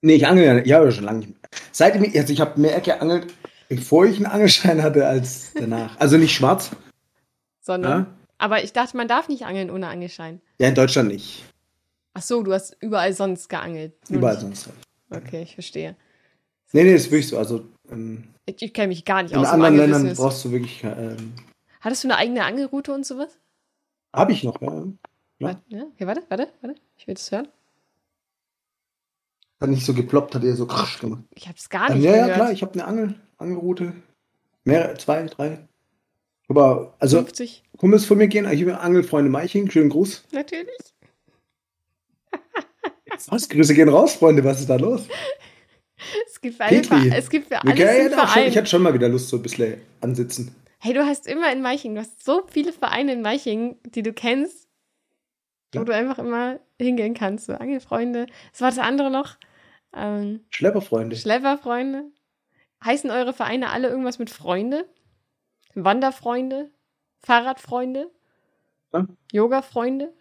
[0.02, 1.40] Nee, ich angel ja, ja schon lange nicht mehr.
[1.72, 3.34] Seitdem ich, also ich habe mehr geangelt,
[3.68, 6.00] bevor ich einen Angelschein hatte, als danach.
[6.00, 6.72] Also nicht schwarz.
[7.62, 7.92] Sondern.
[8.02, 8.08] Ja,
[8.38, 10.42] Aber ich dachte, man darf nicht angeln ohne Angelschein.
[10.60, 11.46] ja in Deutschland nicht.
[12.14, 13.94] Ach so, du hast überall sonst geangelt.
[14.10, 14.70] Überall nicht- sonst.
[15.12, 15.24] halt.
[15.26, 15.96] Okay, ich verstehe.
[16.72, 17.38] Nee, nee, das ist wirklich so.
[17.38, 20.52] Also ähm, Ich, ich kenne mich gar nicht in aus dem anderen Ländern brauchst du
[20.52, 20.84] wirklich.
[20.84, 21.34] Ähm,
[21.82, 23.38] Hattest du eine eigene Angelroute und sowas?
[24.14, 24.74] habe ich noch, ja.
[25.40, 25.48] Ja.
[25.48, 25.84] Warte, ja?
[25.94, 26.76] Okay, warte, warte, warte.
[26.98, 27.48] Ich will das hören.
[29.62, 31.24] Hat nicht so geploppt, hat eher so krasch gemacht.
[31.36, 32.36] Ich habe es gar nicht ja, ja, gehört.
[32.36, 33.94] klar, ich habe eine Angel, Angelroute.
[34.64, 35.68] Mehrere, zwei, drei.
[36.48, 37.64] Aber, also, 50.
[37.78, 40.24] Kumpels von mir gehen, ich habe Angelfreunde Meiching, schönen Gruß.
[40.32, 40.78] Natürlich.
[43.28, 43.50] Was?
[43.50, 45.08] Grüße gehen raus, Freunde, was ist da los?
[46.26, 46.78] Es gibt für, alle
[47.18, 48.48] es gibt für alles können einen ja auch schon, Verein.
[48.48, 50.56] ich hatte schon mal wieder Lust, so ein bisschen ansitzen.
[50.80, 54.14] Hey, du hast immer in Meichingen, du hast so viele Vereine in Meichingen, die du
[54.14, 54.70] kennst,
[55.76, 55.82] Ja.
[55.82, 57.48] wo du einfach immer hingehen kannst.
[57.48, 58.28] So Angelfreunde.
[58.54, 59.36] Was war das andere noch?
[59.94, 61.16] Ähm, Schlepperfreunde.
[61.16, 62.06] Schlepperfreunde.
[62.84, 64.88] Heißen eure Vereine alle irgendwas mit Freunde?
[65.76, 66.72] Wanderfreunde?
[67.20, 68.10] Fahrradfreunde?
[68.94, 69.08] Ja.
[69.32, 70.14] Yoga-Freunde?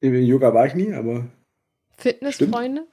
[0.00, 1.26] Im Yoga war ich nie, aber
[1.98, 2.86] Fitnessfreunde?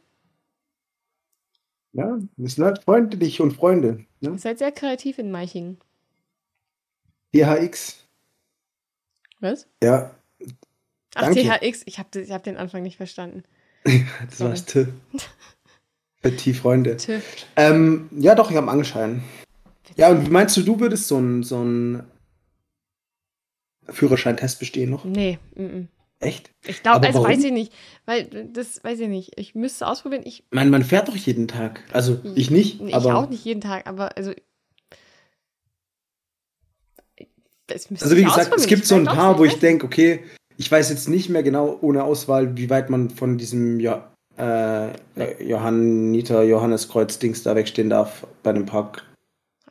[1.93, 4.06] ja, wir sind halt freundlich und Freunde.
[4.19, 4.38] Ihr Ne?
[4.38, 5.80] seid sehr kreativ in Meichingen.
[7.34, 8.03] THX.
[9.39, 9.67] Was?
[9.82, 10.15] Ja,
[11.15, 11.41] Ach, Danke.
[11.43, 11.84] THX.
[11.86, 13.43] Ich habe ich hab den Anfang nicht verstanden.
[14.30, 14.65] das war's.
[16.36, 16.38] T.
[16.38, 16.98] Für die Freunde.
[17.56, 19.24] Ähm, ja, doch, ich habe einen Angelschein.
[19.96, 22.02] Ja, und meinst du, du würdest so einen so
[23.90, 25.06] Führerscheintest bestehen noch?
[25.06, 25.88] Nee, mm.
[26.20, 26.50] Echt?
[26.66, 27.72] Ich glaube, Aber also weiß ich nicht.
[28.06, 29.40] Weil, das weiß ich nicht.
[29.40, 30.24] Ich müsste ausprobieren.
[30.26, 31.84] Ich, Man, man fährt doch jeden Tag.
[31.94, 33.16] Also ich nicht, ich aber.
[33.16, 34.34] auch nicht jeden Tag, aber also.
[37.68, 39.60] Das Also wie ich gesagt, es gibt so ein paar, wo ich ne?
[39.60, 40.24] denke, okay,
[40.56, 44.02] ich weiß jetzt nicht mehr genau ohne Auswahl, wie weit man von diesem jo
[44.38, 44.89] äh,
[45.43, 49.04] Johanniter Johanneskreuz-Dings da wegstehen darf bei dem Park.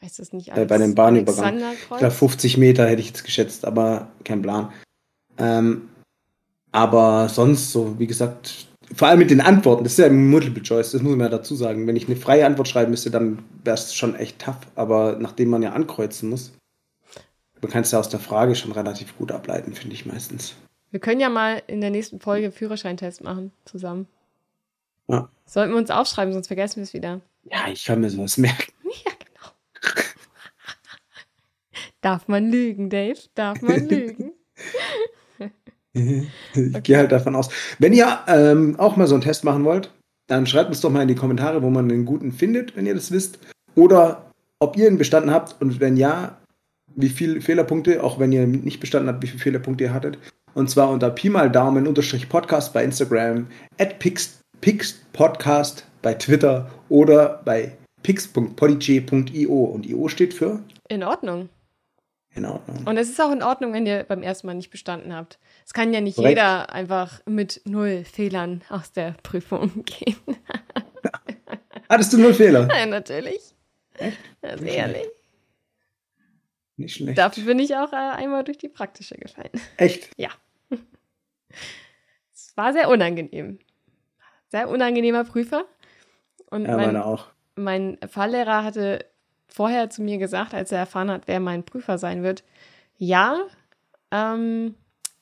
[0.02, 1.58] Heißt das nicht äh, bei dem Bahnübergang.
[1.58, 4.72] Ich glaube 50 Meter hätte ich jetzt geschätzt, aber kein Plan.
[5.38, 5.88] Ähm,
[6.72, 10.62] aber sonst so, wie gesagt, vor allem mit den Antworten, das ist ja ein Multiple
[10.62, 11.86] Choice, das muss man ja dazu sagen.
[11.86, 14.58] Wenn ich eine freie Antwort schreiben müsste, dann wäre es schon echt tough.
[14.74, 16.52] Aber nachdem man ja ankreuzen muss,
[17.62, 20.54] man kann es ja aus der Frage schon relativ gut ableiten, finde ich meistens.
[20.90, 24.06] Wir können ja mal in der nächsten Folge Führerscheintest machen zusammen.
[25.08, 25.28] Ja.
[25.44, 27.20] Sollten wir uns aufschreiben, sonst vergessen wir es wieder.
[27.44, 28.72] Ja, ich kann mir sowas merken.
[29.04, 30.02] Ja, genau.
[32.00, 33.18] Darf man lügen, Dave?
[33.34, 34.32] Darf man lügen?
[35.92, 37.48] Ich gehe halt davon aus.
[37.78, 39.90] Wenn ihr ähm, auch mal so einen Test machen wollt,
[40.26, 42.94] dann schreibt uns doch mal in die Kommentare, wo man den guten findet, wenn ihr
[42.94, 43.38] das wisst.
[43.74, 46.38] Oder ob ihr ihn bestanden habt und wenn ja,
[46.94, 50.18] wie viele Fehlerpunkte, auch wenn ihr nicht bestanden habt, wie viele Fehlerpunkte ihr hattet.
[50.54, 53.46] Und zwar unter Pi mal Daumen unterstrich Podcast bei Instagram,
[53.78, 59.64] at pix, pix Podcast bei Twitter oder bei pix.podigy.io.
[59.64, 61.48] Und io steht für In Ordnung.
[62.34, 62.86] in Ordnung.
[62.86, 65.38] Und es ist auch in Ordnung, wenn ihr beim ersten Mal nicht bestanden habt.
[65.64, 66.30] Es kann ja nicht Korrekt.
[66.32, 70.16] jeder einfach mit null Fehlern aus der Prüfung gehen.
[71.88, 72.66] Hattest du null Fehler?
[72.66, 73.40] Nein, natürlich.
[74.42, 75.06] Also ehrlich.
[76.76, 77.16] Nicht schlecht.
[77.16, 79.50] Dafür bin ich auch äh, einmal durch die praktische gefallen.
[79.76, 80.10] Echt?
[82.34, 83.58] Es war sehr unangenehm.
[84.48, 85.64] Sehr unangenehmer Prüfer.
[86.50, 87.26] Und Ja, mein, meine auch.
[87.56, 89.04] mein Fahrlehrer hatte
[89.48, 92.44] vorher zu mir gesagt, als er erfahren hat, wer mein Prüfer sein wird,
[92.98, 93.40] ja,
[94.10, 94.74] ähm,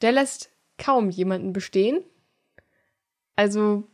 [0.02, 2.02] der lässt kaum jemanden bestehen.
[3.36, 3.84] Also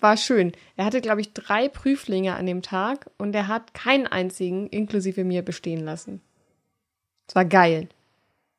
[0.00, 0.52] war schön.
[0.76, 5.24] Er hatte, glaube ich, drei Prüflinge an dem Tag und er hat keinen einzigen, inklusive
[5.24, 6.20] mir, bestehen lassen.
[7.26, 7.88] Es war geil.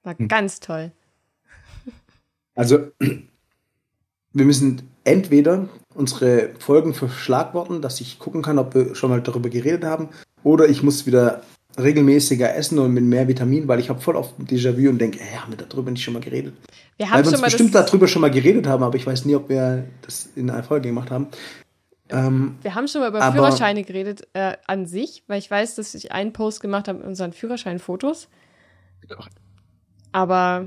[0.04, 0.28] War Hm.
[0.28, 0.92] ganz toll.
[2.56, 2.92] Also,
[4.34, 9.50] wir müssen entweder unsere Folgen verschlagworten, dass ich gucken kann, ob wir schon mal darüber
[9.50, 10.10] geredet haben,
[10.44, 11.42] oder ich muss wieder
[11.78, 15.38] regelmäßiger essen und mit mehr Vitamin, weil ich habe voll auf Déjà-vu und denke, ey,
[15.38, 16.54] haben wir darüber nicht schon mal geredet?
[16.98, 19.06] Wir Weil haben wir uns schon mal bestimmt darüber schon mal geredet haben, aber ich
[19.06, 21.28] weiß nie, ob wir das in einer Folge gemacht haben.
[22.10, 25.94] Ähm, wir haben schon mal über Führerscheine geredet äh, an sich, weil ich weiß, dass
[25.94, 28.28] ich einen Post gemacht habe mit unseren Führerscheinfotos.
[30.12, 30.66] Aber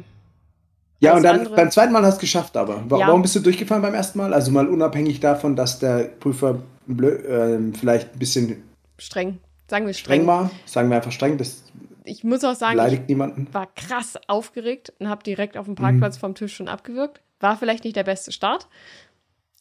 [1.02, 2.88] ja, und dann andere- beim zweiten Mal hast du es geschafft, aber.
[2.90, 3.06] Wa- Ja.
[3.08, 4.32] Warum bist du durchgefallen beim ersten Mal?
[4.32, 8.62] Also mal unabhängig davon, dass der Prüfer ähm, vielleicht ein bisschen
[8.98, 9.38] streng,
[9.68, 10.22] sagen wir streng.
[10.22, 10.50] streng war.
[10.66, 11.62] Sagen wir einfach streng, das
[12.04, 13.46] Ich muss auch sagen, ich beleidigt niemanden.
[13.52, 15.76] war krass aufgeregt und habe direkt auf dem Mhm.
[15.76, 17.20] Parkplatz vom Tisch schon abgewürgt.
[17.40, 18.66] War vielleicht nicht der beste Start,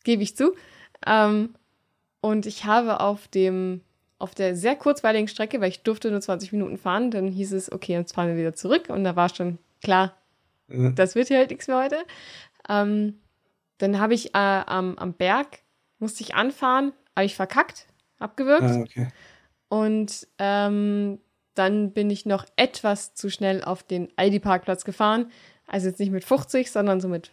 [0.04, 0.54] gebe ich zu.
[1.06, 1.49] Ähm,
[2.21, 3.82] und ich habe auf dem
[4.19, 7.71] auf der sehr kurzweiligen Strecke, weil ich durfte nur 20 Minuten fahren, dann hieß es,
[7.71, 8.84] okay, jetzt fahren wir wieder zurück.
[8.89, 10.13] Und da war schon klar,
[10.95, 11.97] Das wird hier halt nichts mehr heute.
[12.69, 13.19] Ähm,
[13.77, 15.60] dann habe ich äh, am, am Berg,
[15.99, 17.88] musste ich anfahren, habe ich verkackt,
[18.19, 18.63] abgewürgt.
[18.63, 19.07] Ah, okay.
[19.69, 21.19] Und ähm,
[21.53, 25.31] dann bin ich noch etwas zu schnell auf den Aldi-Parkplatz gefahren.
[25.67, 27.31] Also jetzt nicht mit 50, sondern so mit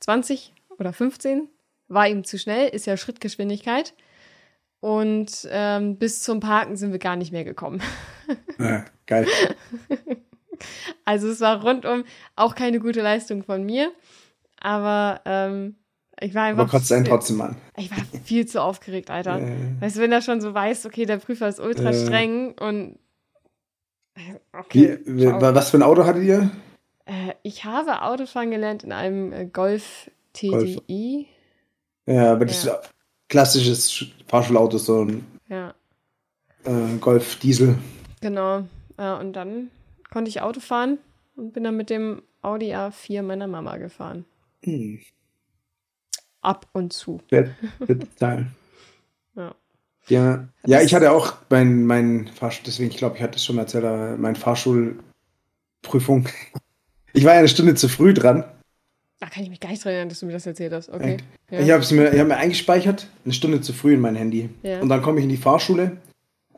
[0.00, 1.48] 20 oder 15.
[1.88, 3.94] War ihm zu schnell, ist ja Schrittgeschwindigkeit.
[4.80, 7.82] Und ähm, bis zum Parken sind wir gar nicht mehr gekommen.
[8.58, 9.26] Ja, geil.
[11.04, 12.04] Also es war rundum
[12.36, 13.90] auch keine gute Leistung von mir.
[14.60, 15.76] Aber ähm,
[16.20, 16.62] ich war einfach.
[16.64, 17.56] Aber kotzt einen trotzdem an.
[17.76, 19.38] Ich war viel zu aufgeregt, Alter.
[19.40, 21.94] Äh, Weißt du, wenn er schon so weiß, okay, der Prüfer ist ultra Äh.
[22.06, 22.98] streng und.
[24.52, 24.98] Okay.
[25.06, 26.50] wie, was für ein Auto hattet ihr?
[27.06, 31.26] Äh, ich habe Autofahren gelernt in einem äh, Golf TDI.
[32.06, 32.74] Ja, aber das Ja.
[32.74, 32.90] ist
[33.28, 35.74] klassisches Sch- Fahrschulauto, so ein Ja,
[36.64, 37.78] äh, Golf Diesel.
[38.20, 38.64] genau.
[38.96, 39.70] Und dann
[40.10, 40.98] konnte ich Auto fahren
[41.36, 44.24] und bin dann mit dem Audi A4 meiner Mama gefahren.
[44.64, 45.00] Hm.
[46.42, 47.20] Ab und zu.
[48.18, 48.46] Teil.
[49.36, 49.54] Ja.
[50.08, 53.54] Ja, ja, ich hatte auch mein, mein Fahrschul, deswegen, ich glaube, ich hatte es schon
[53.54, 56.28] mal erzählt, aber meine Fahrschulprüfung.
[57.12, 58.44] Ich war ja eine Stunde zu früh dran.
[59.18, 60.90] Da kann ich mich gar nicht dran erinnern, dass du mir das erzählt hast.
[60.90, 61.16] Okay.
[61.50, 61.58] Ja.
[61.58, 64.48] Ich habe mir, ich hab mir eingespeichert, eine Stunde zu früh in mein Handy.
[64.62, 64.80] Ja.
[64.80, 65.96] Und dann komme ich in die Fahrschule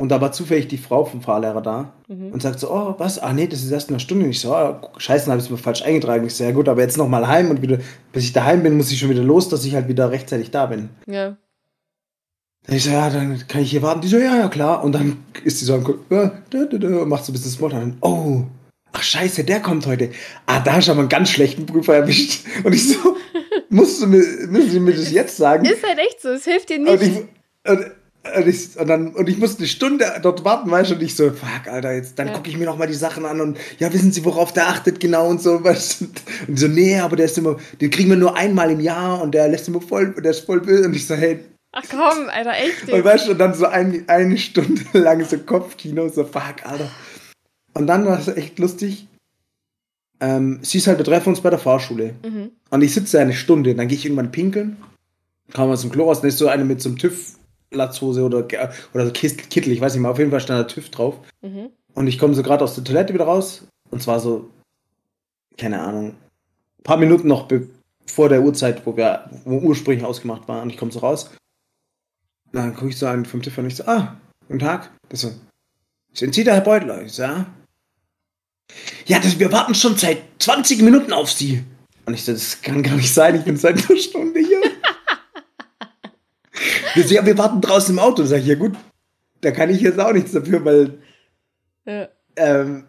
[0.03, 2.33] und da war zufällig die Frau vom Fahrlehrer da Mhm.
[2.33, 3.19] und sagt so, oh, was?
[3.19, 4.25] Ah nee, das ist erst eine Stunde.
[4.25, 6.27] Und ich so, ah, scheiße, dann habe ich es mir falsch eingetragen.
[6.27, 7.79] Ich so, ja gut, aber jetzt nochmal heim und wieder,
[8.13, 10.67] bis ich daheim bin, muss ich schon wieder los, dass ich halt wieder rechtzeitig da
[10.67, 10.91] bin.
[11.07, 11.37] ja.
[12.69, 14.03] Ich so, ja, dann kann ich hier warten.
[14.03, 14.85] Die so, ja, ja, klar.
[14.85, 17.83] Und dann ist die so am da, da, da, und macht so ein bisschen Smalltalk.
[17.83, 18.45] Und, Oh,
[18.93, 20.11] ach scheiße, der kommt heute.
[20.47, 22.45] Ah, da hast du aber einen ganz schlechten Prüfer erwischt.
[22.63, 23.17] Und ich so,
[23.69, 25.65] musst du mir, müssen Sie mir das jetzt sagen?
[25.65, 27.03] Ist halt echt so, es hilft dir Und nicht.
[27.03, 27.85] ich, und,
[28.37, 31.17] und, ich, und, dann, und ich musste eine Stunde dort warten, weißt du, und ich
[31.17, 32.35] so, fuck, Alter, jetzt, dann Ja.
[32.35, 35.01] gucke ich mir noch mal die Sachen an und ja, wissen Sie, worauf der achtet
[35.01, 36.07] genau und so, weißt du?
[36.49, 39.33] Und so, nee, aber der ist immer, den kriegen wir nur einmal im Jahr und
[39.35, 40.85] der lässt immer voll, der ist voll böse.
[40.87, 41.41] Und ich so, hey,
[41.75, 43.05] Ach komm, Alter, echt und jetzt.
[43.05, 46.91] weißt du, und dann so ein, eine Stunde lang so Kopfkino, so fuck, Alter.
[47.75, 49.09] Und dann war es echt lustig.
[50.21, 52.15] Ähm, sie ist halt, wir treffen uns bei der Fahrschule.
[52.25, 52.51] Mhm.
[52.71, 54.77] Und ich sitze eine Stunde, dann gehe ich irgendwann pinkeln,
[55.53, 56.99] kam aus dem Klo raus, dann ist so eine mit so einem
[57.73, 58.47] TÜV-Latzhose oder,
[58.95, 61.19] oder so Kittel, ich weiß nicht mehr, auf jeden Fall stand da TÜV drauf.
[61.41, 61.71] Mhm.
[61.95, 63.67] Und ich komme so gerade aus der Toilette wieder raus.
[63.91, 64.51] Und zwar so,
[65.59, 66.15] keine Ahnung,
[66.79, 67.49] ein paar Minuten noch
[68.07, 70.63] vor der Uhrzeit, wo wir wo ursprünglich ausgemacht waren.
[70.63, 71.31] Und ich komme so raus.
[72.47, 74.91] Und dann gucke ich so einen vom TÜV und ich so, ah, guten Tag.
[75.09, 75.33] Das so,
[76.13, 77.03] sind Sie der Herr Beutler?
[77.03, 77.47] Ich so, ja.
[79.07, 81.65] Ja, das, wir warten schon seit 20 Minuten auf Sie.
[82.07, 84.72] Und ich so, das kann gar nicht sein, ich bin seit einer Stunde hier.
[86.95, 88.25] Wir ja, wir warten draußen im Auto.
[88.25, 88.73] Sag ich, ja gut,
[89.41, 90.99] da kann ich jetzt auch nichts dafür, weil
[91.87, 92.09] Ja.
[92.37, 92.85] ähm,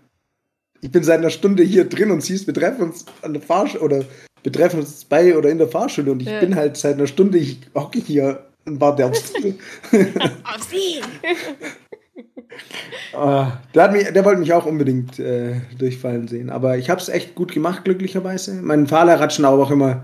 [0.81, 3.41] ich bin seit einer Stunde hier drin und sie ist, wir treffen uns an der
[3.41, 4.05] Fahrschule oder
[4.43, 6.39] wir treffen uns bei oder in der Fahrschule und ich Ja.
[6.39, 9.57] bin halt seit einer Stunde, ich hocke hier und warte auf sie.
[10.43, 11.01] Auf sie!
[13.13, 16.99] Ah, der, hat mich, der wollte mich auch unbedingt äh, durchfallen sehen, aber ich habe
[17.01, 18.53] es echt gut gemacht, glücklicherweise.
[18.61, 20.03] Mein Fahrlehrer hat schon aber auch immer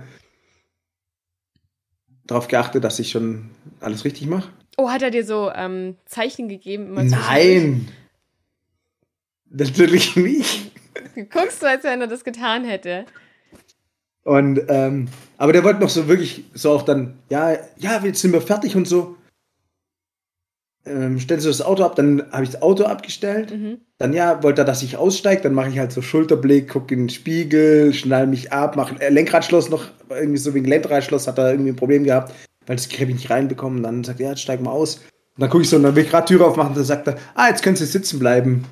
[2.30, 4.50] darauf geachtet, dass ich schon alles richtig mache.
[4.78, 6.94] Oh, hat er dir so ähm, Zeichen gegeben?
[6.94, 7.88] Nein!
[9.50, 10.72] Natürlich nicht.
[11.16, 13.06] Du guckst so, als wenn er das getan hätte.
[14.24, 18.32] Und, ähm, aber der wollte noch so wirklich, so auch dann, ja, ja, jetzt sind
[18.32, 19.18] wir fertig und so.
[20.86, 23.52] Ähm, stellen Sie das Auto ab, dann habe ich das Auto abgestellt.
[23.52, 23.80] Mhm.
[23.98, 27.02] Dann, ja, wollte er, dass ich aussteige, dann mache ich halt so Schulterblick, gucke in
[27.02, 31.52] den Spiegel, schnall mich ab, mache äh, Lenkradschloss noch, irgendwie so wegen Lenkradschloss hat er
[31.52, 32.34] irgendwie ein Problem gehabt,
[32.66, 33.84] weil das ich nicht reinbekommen.
[33.84, 34.96] Dann sagt er, ja, jetzt steig mal aus.
[34.96, 37.18] Und dann gucke ich so, und dann will ich gerade Tür aufmachen, dann sagt er,
[37.36, 38.66] ah, jetzt können Sie sitzen bleiben.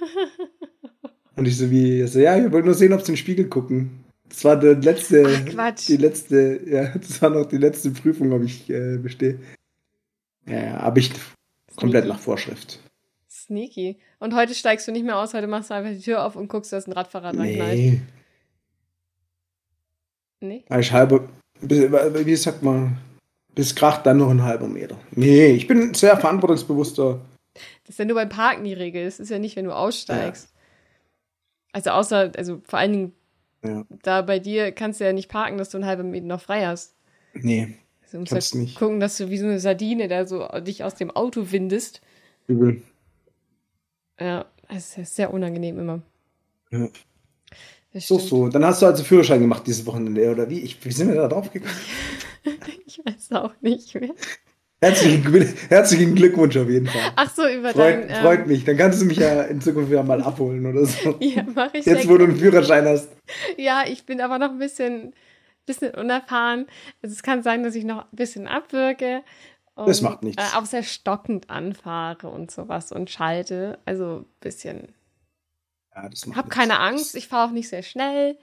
[1.36, 3.46] und ich so, wie, so, ja, ich wollte nur sehen, ob Sie in den Spiegel
[3.46, 4.04] gucken.
[4.28, 8.42] Das war der letzte, Ach, die letzte, ja, das war noch die letzte Prüfung, ob
[8.42, 9.38] ich äh, bestehe.
[10.46, 11.10] Ja, ja, aber ich
[11.76, 12.08] komplett Sneaky.
[12.08, 12.80] nach Vorschrift.
[13.28, 13.98] Sneaky.
[14.18, 16.48] Und heute steigst du nicht mehr aus, heute machst du einfach die Tür auf und
[16.48, 17.74] guckst, dass ein Radfahrer dran knallt.
[17.78, 18.00] Nee,
[20.40, 20.64] Nee?
[20.78, 21.28] ich halbe,
[21.60, 22.98] wie sagt man,
[23.54, 24.98] bis kracht dann noch ein halber Meter.
[25.12, 27.20] Nee, ich bin ein sehr verantwortungsbewusster.
[27.54, 29.04] Das ist ja nur beim Parken die Regel.
[29.06, 30.52] Das ist ja nicht, wenn du aussteigst.
[31.72, 33.12] Also außer, also vor allen Dingen
[33.64, 33.84] Ja.
[34.02, 36.66] da bei dir kannst du ja nicht parken, dass du einen halben Meter noch frei
[36.66, 36.94] hast.
[37.34, 37.78] Nee,
[38.12, 38.78] du musst Kannst halt nicht.
[38.78, 42.00] gucken, dass du wie so eine Sardine da so dich aus dem Auto windest.
[42.46, 42.82] übel.
[44.18, 46.02] Ja, das ist sehr unangenehm immer.
[46.70, 46.88] Ja.
[47.94, 48.48] So, so.
[48.48, 50.60] Dann hast du also Führerschein gemacht dieses Wochenende, oder wie?
[50.60, 51.72] Ich, wie sind wir da drauf gekommen?
[52.86, 54.14] Ich weiß auch nicht mehr.
[54.80, 57.12] Herzlichen, herzlichen Glückwunsch auf jeden Fall.
[57.16, 58.10] Ach so, über Freut, dein.
[58.10, 58.64] ähm, freut mich.
[58.64, 61.16] Dann kannst du mich ja in Zukunft wieder mal abholen oder so.
[61.20, 63.08] Ja, mach ich Jetzt, wo du einen Führerschein hast.
[63.56, 65.12] Ja, ich bin aber noch ein bisschen,
[65.66, 66.66] bisschen unerfahren.
[67.02, 69.22] Also es kann sein, dass ich noch ein bisschen abwirke.
[69.74, 70.42] Und, Das macht nichts.
[70.42, 73.78] Äh, auch sehr stockend anfahre und sowas und schalte.
[73.84, 74.94] Also ein bisschen.
[75.94, 76.58] Ja, das macht Hab nichts.
[76.58, 78.38] keine Angst, ich fahre auch nicht sehr schnell.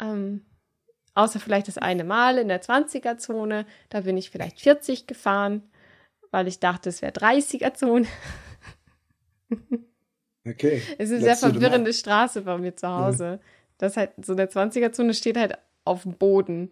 [0.00, 0.44] Ähm,
[1.14, 3.66] außer vielleicht das eine Mal in der 20er-Zone.
[3.88, 5.62] Da bin ich vielleicht 40 gefahren,
[6.30, 8.06] weil ich dachte, es wäre 30er-Zone.
[10.44, 10.82] Okay.
[10.98, 13.38] Es ist eine sehr verwirrende Straße bei mir zu Hause.
[13.78, 16.70] Das halt, so eine 20er-Zone steht halt auf dem Boden.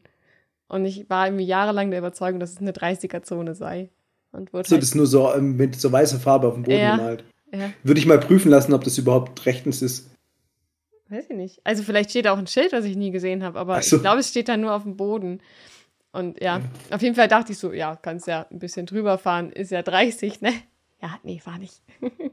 [0.69, 3.91] Und ich war irgendwie jahrelang der Überzeugung, dass es eine 30er-Zone sei.
[4.33, 6.63] Und wurde So, halt, das ist nur so ähm, mit so weißer Farbe auf dem
[6.63, 6.97] Boden Ja.
[6.97, 7.25] gemalt.
[7.53, 10.11] ja, Würde ich mal prüfen lassen, ob das überhaupt rechtens ist.
[11.09, 11.61] weiß ich nicht.
[11.65, 13.97] Also vielleicht steht da auch ein Schild, was ich nie gesehen habe, aber so.
[13.97, 15.41] ich glaube, es steht da nur auf dem Boden.
[16.13, 16.61] Und ja,
[16.93, 19.83] auf jeden Fall dachte ich so, ja, kannst ja ein bisschen drüber fahren, ist ja
[19.83, 20.53] 30, ne?
[21.03, 21.83] Ja, nee, war nicht.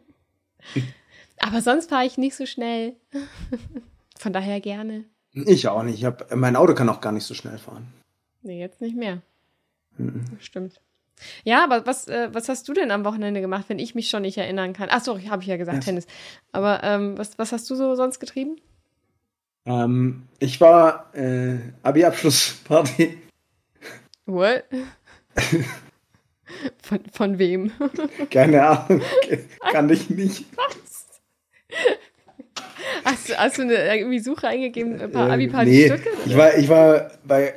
[1.39, 2.95] aber sonst fahre ich nicht so schnell.
[4.19, 5.05] Von daher gerne.
[5.45, 5.99] Ich auch nicht.
[5.99, 7.87] Ich hab, mein Auto kann auch gar nicht so schnell fahren.
[8.41, 9.21] Nee, jetzt nicht mehr.
[9.97, 10.25] Mhm.
[10.39, 10.79] Stimmt.
[11.43, 14.21] Ja, aber was, äh, was hast du denn am Wochenende gemacht, wenn ich mich schon
[14.21, 14.89] nicht erinnern kann?
[14.91, 15.81] Ach so, habe ich ja gesagt, Ja.
[15.83, 16.05] Tennis.
[16.51, 18.57] Aber ähm, was, was hast du so sonst getrieben?
[19.65, 23.17] Ähm, ich war äh, Abi-Abschlussparty.
[24.25, 24.63] What?
[26.81, 27.71] von, von wem?
[28.29, 29.01] Keine Ahnung.
[29.71, 30.45] kann ich nicht.
[33.09, 36.09] Hast, du- hast du eine irgendwie Suche eingegeben, ein paar Äh, Abi-Party-Stücke?
[36.25, 37.53] Ich war, ich war bei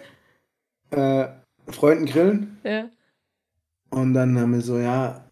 [0.91, 1.27] äh,
[1.69, 2.89] Freunden grillen Ja.
[3.91, 5.25] und dann haben wir so, ja,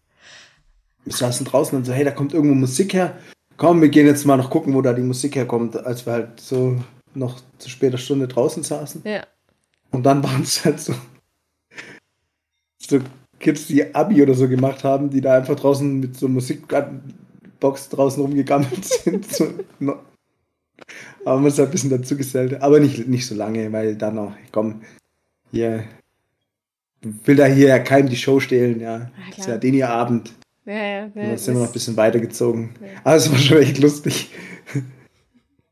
[1.05, 3.17] wir saßen draußen und so, hey, da kommt irgendwo Musik her.
[3.57, 6.39] komm, wir gehen jetzt mal noch gucken, wo da die Musik herkommt, als wir halt
[6.39, 6.75] so
[7.13, 9.01] noch zu später Stunde draußen saßen.
[9.05, 9.25] Ja.
[9.91, 10.93] Und dann waren es halt so,
[12.81, 12.99] so
[13.39, 18.21] Kids, die Abi oder so gemacht haben, die da einfach draußen mit so Musikbox draußen
[18.21, 19.25] rumgegammelt sind.
[19.33, 19.47] So,
[21.23, 21.31] no.
[21.31, 22.61] Aber man ist halt ein bisschen dazu gesellt.
[22.61, 24.81] Aber nicht, nicht so lange, weil dann noch, komm,
[25.51, 25.83] hier,
[27.01, 28.97] will da hier ja keinem die Show stehlen, ja.
[28.97, 30.33] Ja, ist ja den ihr Abend.
[30.65, 32.75] Ja, ja, Und ja, dann sind wir noch ein bisschen weitergezogen.
[32.81, 32.99] Ja.
[33.03, 34.31] Aber es war schon echt lustig.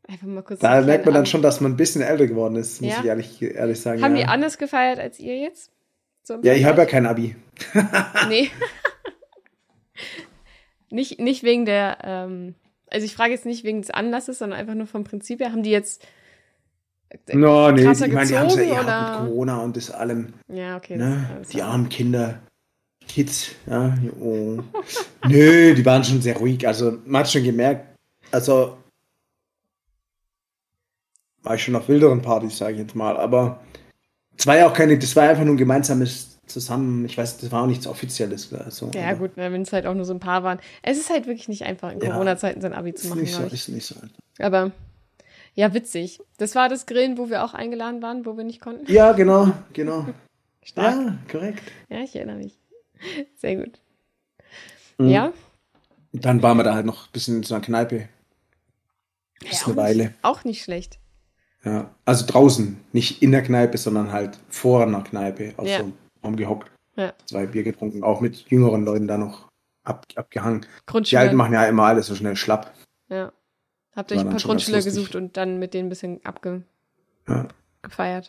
[0.07, 0.61] Einfach mal kurz.
[0.61, 2.99] Da merkt man dann schon, dass man ein bisschen älter geworden ist, muss Ja?
[3.01, 4.01] ich ehrlich, ehrlich sagen.
[4.01, 4.27] Haben die ja.
[4.27, 5.69] anders gefeiert als ihr jetzt?
[6.23, 7.35] So ja, ich habe ja kein Abi.
[8.29, 8.49] Nee.
[10.89, 12.55] nicht, nicht wegen der, ähm,
[12.89, 15.51] also ich frage jetzt nicht wegen des Anlasses, sondern einfach nur vom Prinzip her.
[15.51, 16.05] Haben die jetzt.
[17.31, 19.21] No, nee, ich meine, die haben es ja gezogen, eh oder?
[19.21, 20.33] mit Corona und das allem.
[20.49, 20.97] Ja, okay.
[20.97, 21.41] Ne?
[21.53, 22.41] Die armen Kinder,
[23.07, 23.97] Kids, ja.
[24.19, 24.59] Oh.
[25.27, 26.67] Nö, die waren schon sehr ruhig.
[26.67, 27.97] Also man hat schon gemerkt,
[28.31, 28.77] also
[31.43, 33.17] war ich schon auf wilderen Partys, sage ich jetzt mal.
[33.17, 33.61] Aber
[34.37, 37.05] es war ja auch keine, das war einfach nur ein gemeinsames Zusammen.
[37.05, 38.53] Ich weiß, das war auch nichts Offizielles.
[38.53, 40.59] Also, Ja, gut, ne, wenn es halt auch nur so ein paar waren.
[40.81, 42.11] Es ist halt wirklich nicht einfach, in Ja.
[42.11, 44.17] Corona-Zeiten sein Abi zu machen, nicht, so, ist nicht so einfach.
[44.39, 44.71] Aber
[45.53, 46.19] ja, witzig.
[46.37, 48.91] Das war das Grillen, wo wir auch eingeladen waren, wo wir nicht konnten.
[48.91, 50.05] Ja, genau, genau.
[50.63, 50.95] Stark.
[50.95, 51.63] Ja, korrekt.
[51.89, 52.57] Ja, ich erinnere mich.
[53.35, 53.79] Sehr gut.
[54.97, 55.09] Mhm.
[55.09, 55.33] Ja?
[56.13, 58.07] Und dann waren wir da halt noch ein bisschen in so einer Kneipe.
[59.43, 60.03] Ist ja, eine auch Weile.
[60.05, 60.99] Nicht, auch nicht schlecht.
[61.63, 65.77] Ja, also draußen, nicht in der Kneipe, sondern halt vor einer Kneipe, auf Ja.
[65.79, 65.93] so einem
[66.27, 66.69] Raum gehockt.
[66.95, 67.13] Ja.
[67.25, 69.47] Zwei Bier getrunken, auch mit jüngeren Leuten da noch
[69.83, 70.65] ab, abgehangen.
[71.03, 71.17] Die.
[71.17, 72.73] Alten machen ja immer alles so schnell schlapp.
[73.09, 73.31] Ja.
[73.95, 76.65] Habt euch ein paar Grundschüler gesucht und dann mit denen ein bisschen abgefeiert.
[77.27, 77.47] Ja.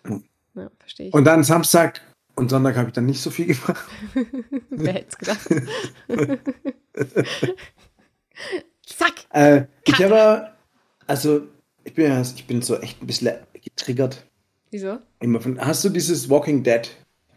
[0.08, 0.20] Ja.
[0.54, 1.14] Ja, verstehe ich.
[1.14, 2.00] Und dann Samstag
[2.34, 3.84] und Sonntag habe ich dann nicht so viel gemacht.
[4.70, 5.48] Wer hätte es gedacht?
[8.86, 9.12] Zack!
[9.30, 10.52] Äh, ich habe,
[11.06, 11.42] also
[11.84, 14.24] ich bin, ja- ich bin so echt ein bisschen getriggert.
[14.70, 14.98] Wieso?
[15.20, 16.88] Immer von, hast du dieses Walking Dead?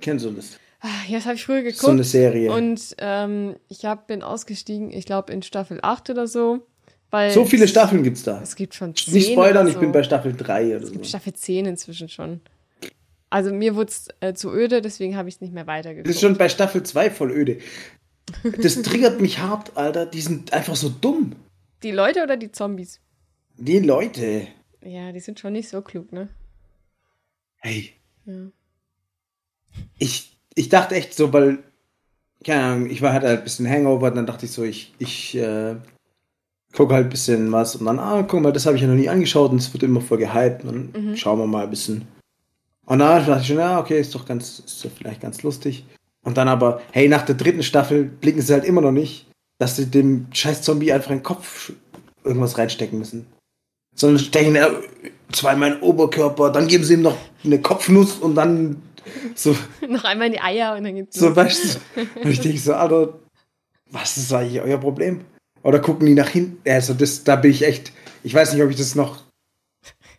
[0.02, 0.60] Kennst du das?
[0.82, 1.82] Ah, Ja, das habe ich früher geguckt.
[1.82, 2.52] So eine Serie.
[2.52, 6.66] Und ähm, ich hab, bin ausgestiegen, ich glaube in Staffel 8 oder so.
[7.12, 8.42] Weil so viele es- Staffeln gibt's da.
[8.42, 9.80] Es gibt schon 10 Nicht spoilern, oder ich so.
[9.82, 10.92] bin bei Staffel 3 oder Es so.
[10.94, 12.42] gibt Staffel 10 inzwischen schon.
[13.30, 16.08] Also mir wurde es äh, zu öde, deswegen habe ich es nicht mehr weitergeguckt.
[16.08, 17.60] Das ist schon bei Staffel 2 voll öde.
[18.62, 20.06] Das triggert mich hart, Alter.
[20.06, 21.36] Die sind einfach so dumm.
[21.84, 23.00] Die Leute oder die Zombies?
[23.58, 24.48] Die Leute.
[24.84, 26.30] Ja, die sind schon nicht so klug, ne?
[27.58, 27.92] Hey.
[28.26, 28.48] Ja.
[29.98, 31.60] Ich, ich dachte echt so, weil,
[32.44, 35.76] keine Ahnung, ich war halt ein bisschen Hangover, dann dachte ich so, ich, ich äh,
[36.74, 38.96] gucke halt ein bisschen was und dann, ah, guck mal, das habe ich ja noch
[38.96, 41.16] nie angeschaut und es wird immer voll gehypt und dann Mhm.
[41.18, 42.08] schauen wir mal ein bisschen.
[42.86, 45.86] Und dann dachte ich schon, ja, okay, ist doch ganz, ist doch vielleicht ganz lustig.
[46.24, 49.28] Und dann aber, hey, nach der dritten Staffel blicken sie halt immer noch nicht,
[49.60, 51.72] dass sie dem scheiß Zombie einfach in den Kopf
[52.24, 53.26] irgendwas reinstecken müssen.
[53.96, 54.68] Sondern stechen äh,
[55.32, 58.82] zweimal in den Oberkörper, dann geben sie ihm noch eine Kopfnuss und dann
[59.36, 59.56] so,
[59.88, 62.22] Noch einmal in die Eier und dann geht's so weißt du.
[62.24, 63.20] Und ich denke so, Alter,
[63.92, 65.22] was ist eigentlich euer Problem?
[65.64, 66.58] Oder gucken die nach hinten?
[66.70, 67.92] Also das, da bin ich echt,
[68.24, 69.24] ich weiß nicht, ob ich das noch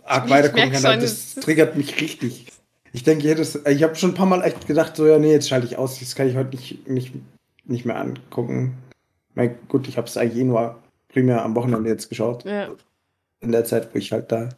[0.05, 2.47] arg weiter gucken kann, schon, das triggert mich richtig.
[2.93, 5.19] Ich denke, ich, hätte es- ich habe schon ein paar Mal echt gedacht, so, ja,
[5.19, 7.13] nee, jetzt schalte ich aus, das kann ich heute nicht, nicht,
[7.65, 8.75] nicht mehr angucken.
[9.35, 10.79] Na gut, ich habe es eigentlich eh nur
[11.09, 12.45] primär am Wochenende jetzt geschaut.
[12.45, 12.69] Ja.
[13.41, 14.55] In der Zeit, wo ich halt da ein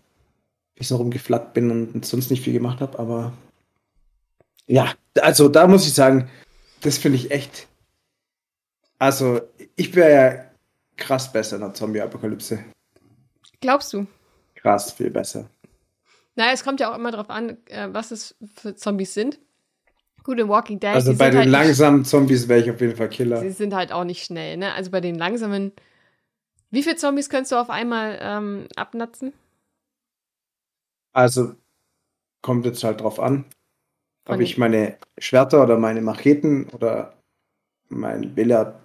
[0.76, 3.32] bisschen rumgeflackt bin und sonst nicht viel gemacht habe, aber
[4.66, 6.30] ja, also da muss ich sagen,
[6.82, 7.66] das finde ich echt.
[8.98, 9.40] Also,
[9.76, 10.44] ich wäre ja
[10.96, 12.64] krass besser in der Zombie-Apokalypse.
[13.60, 14.06] Glaubst du?
[14.54, 15.48] Krass, viel besser.
[16.36, 19.38] Na, es kommt ja auch immer drauf an, äh, was es für Zombies sind.
[20.22, 23.10] Gut, in Walking Dead, Also bei den halt langsamen Zombies wäre ich auf jeden Fall
[23.10, 23.40] Killer.
[23.40, 24.72] sie sind halt auch nicht schnell, ne?
[24.72, 25.72] Also bei den langsamen.
[26.70, 29.32] Wie viele Zombies kannst du auf einmal ähm, abnatzen?
[31.12, 31.54] Also,
[32.42, 33.44] kommt jetzt halt drauf an,
[34.26, 37.14] Ob ich meine Schwerter oder meine Macheten oder
[37.88, 38.80] mein Billard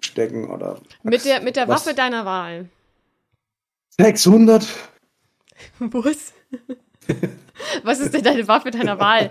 [0.00, 0.80] stecken oder.
[1.02, 1.86] Mit der, mit der Was?
[1.86, 2.68] Waffe deiner Wahl.
[3.98, 4.66] 600?
[5.78, 6.32] Was?
[7.82, 9.30] Was ist denn deine Waffe deiner Wahl?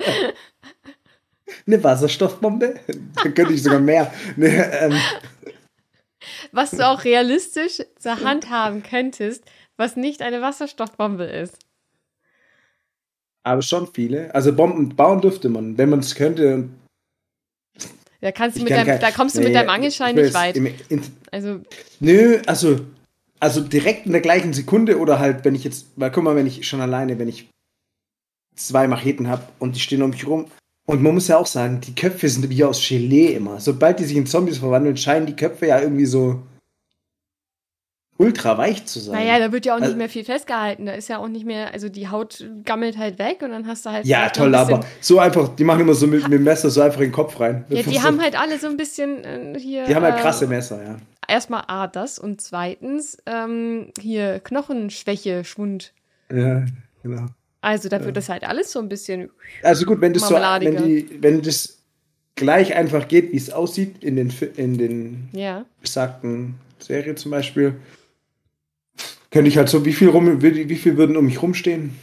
[1.68, 2.80] Eine Wasserstoffbombe?
[3.16, 4.14] da könnte ich sogar mehr.
[4.36, 4.98] Nee, ähm,
[6.52, 9.44] Was du auch realistisch zur Hand haben könntest,
[9.76, 11.58] was nicht eine Wasserstoffbombe ist.
[13.44, 14.34] Aber schon viele.
[14.34, 16.70] Also Bomben bauen dürfte man, wenn man es könnte.
[18.22, 20.34] Da kannst du mit kann deinem, da kommst du Nee, mit deinem Angelschein ich nicht
[20.34, 20.56] weit.
[20.56, 21.60] im- in- Also,
[22.00, 22.80] Nö, also,
[23.40, 26.48] also direkt in der gleichen Sekunde oder halt, wenn ich jetzt, weil guck mal, wenn
[26.48, 27.50] ich schon alleine, wenn ich
[28.56, 30.46] zwei Macheten habe und die stehen um mich rum.
[30.86, 33.60] Und man muss ja auch sagen, die Köpfe sind wie aus Gelee immer.
[33.60, 36.42] Sobald die sich in Zombies verwandeln, scheinen die Köpfe ja irgendwie so
[38.24, 39.16] ultra weich zu sein.
[39.16, 40.86] Naja, da wird ja auch Also- nicht mehr viel festgehalten.
[40.86, 43.86] Da ist ja auch nicht mehr, also die Haut gammelt halt weg und dann hast
[43.86, 44.06] du halt.
[44.06, 46.82] ja, toll, ein aber so einfach, die machen immer so mit, mit dem Messer so
[46.82, 47.66] einfach in den Kopf rein.
[47.70, 49.86] Ja, die ist haben so, halt alle so ein bisschen äh, hier.
[49.86, 50.96] die haben halt äh, krasse Messer, ja.
[51.28, 55.94] Erstmal A, das und zweitens ähm, hier Knochenschwäche, Schwund.
[56.32, 56.66] Ja,
[57.02, 57.28] genau.
[57.62, 59.30] Also da wird das halt alles so ein bisschen.
[59.62, 61.78] Also gut, wenn das so, wenn die, wenn das
[62.36, 65.64] gleich einfach geht, wie es aussieht in den, in den Ja.
[65.82, 67.76] besagten Serie zum Beispiel,
[69.34, 72.00] könnte ich halt so, wie viel rum, wie viel würden um mich rumstehen?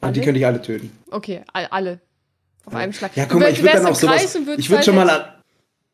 [0.00, 0.24] Ah, die Alle?
[0.24, 0.90] könnte ich alle töten.
[1.10, 2.00] Okay, all, alle.
[2.66, 3.16] Auf einem Schlag.
[3.16, 4.36] Ja, guck mal, ich würde dann auch sowas.
[4.58, 5.34] Ich würde schon mal.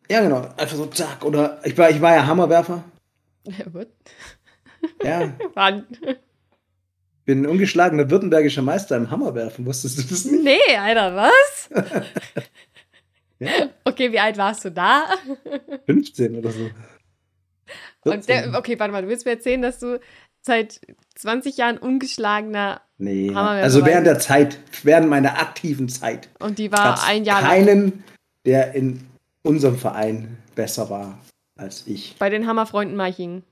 [0.09, 0.49] Ja, genau.
[0.57, 1.25] Einfach so zack.
[1.25, 2.83] Oder ich war, ich war ja Hammerwerfer.
[3.73, 3.89] What?
[5.05, 5.33] Ja.
[5.55, 5.87] Wann?
[7.27, 9.67] Bin ungeschlagener württembergischer Meister im Hammerwerfen.
[9.67, 10.43] Wusstest du das nicht?
[10.43, 11.71] Nee, Alter, was?
[13.43, 13.71] Ja.
[13.85, 15.05] Okay, wie alt warst du da?
[15.87, 16.69] 15 oder so.
[18.05, 18.55] Der, 14.
[18.55, 20.01] okay, warte mal, du willst mir erzählen, dass du
[20.43, 20.81] seit
[21.17, 23.35] 20 Jahren ungeschlagener Nee.
[23.35, 27.51] Hammerwerfer Also während der Zeit, während meiner aktiven Zeit, und die war ein Jahr lang
[27.51, 28.05] keinen,
[28.45, 29.07] der in
[29.43, 31.19] unserem Verein besser war
[31.57, 32.17] als ich.
[32.19, 33.43] bei den Hammerfreunden Meichingen.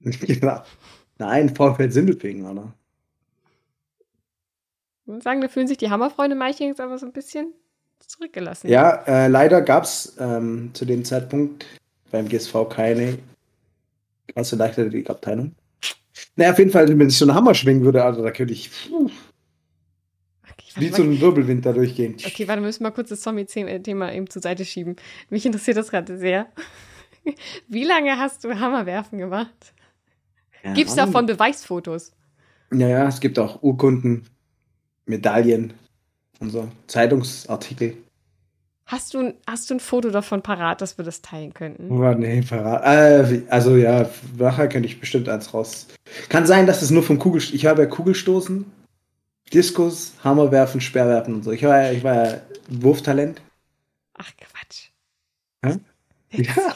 [0.00, 0.62] genau.
[1.18, 2.72] Nein, VfL Sindelfingen, oder?
[5.04, 7.52] Ich muss sagen, da fühlen sich die Hammerfreunde Meichingen aber so ein bisschen
[7.98, 8.68] zurückgelassen.
[8.68, 11.66] Ja, äh, leider gab es ähm, zu dem Zeitpunkt
[12.12, 13.18] beim GSV keine
[14.32, 15.54] krasse Leichtathletikabteilung.
[16.36, 18.70] Naja, auf jeden Fall, wenn ich so einen Hammer schwingen würde, also da könnte ich
[18.88, 19.10] puh,
[20.76, 22.16] wie so ein Wirbelwind da durchgehen.
[22.24, 24.96] okay, warte, wir müssen mal kurz das Zombie-Thema eben zur Seite schieben.
[25.28, 26.46] Mich interessiert das gerade sehr.
[27.68, 29.74] Wie lange hast du Hammerwerfen gemacht?
[30.62, 31.12] Ja, Gibt's Ahnung.
[31.12, 32.12] davon Beweisfotos?
[32.72, 34.28] Ja, ja, es gibt auch Urkunden,
[35.06, 35.72] Medaillen
[36.38, 37.96] und so, Zeitungsartikel.
[38.90, 41.92] Hast du, hast du ein Foto davon parat, dass wir das teilen könnten?
[41.92, 42.82] Oh, nee, verrat.
[42.84, 45.86] Äh, also ja, nachher könnte ich bestimmt eins raus.
[46.28, 47.40] Kann sein, dass es nur vom Kugel.
[47.52, 48.64] Ich habe ja Kugelstoßen,
[49.52, 51.52] Diskus, Hammerwerfen, Speerwerfen und so.
[51.52, 53.40] Ich war ja, ich war ja Wurftalent.
[54.14, 54.88] Ach, Quatsch.
[55.64, 55.76] Hä?
[56.32, 56.74] Ja.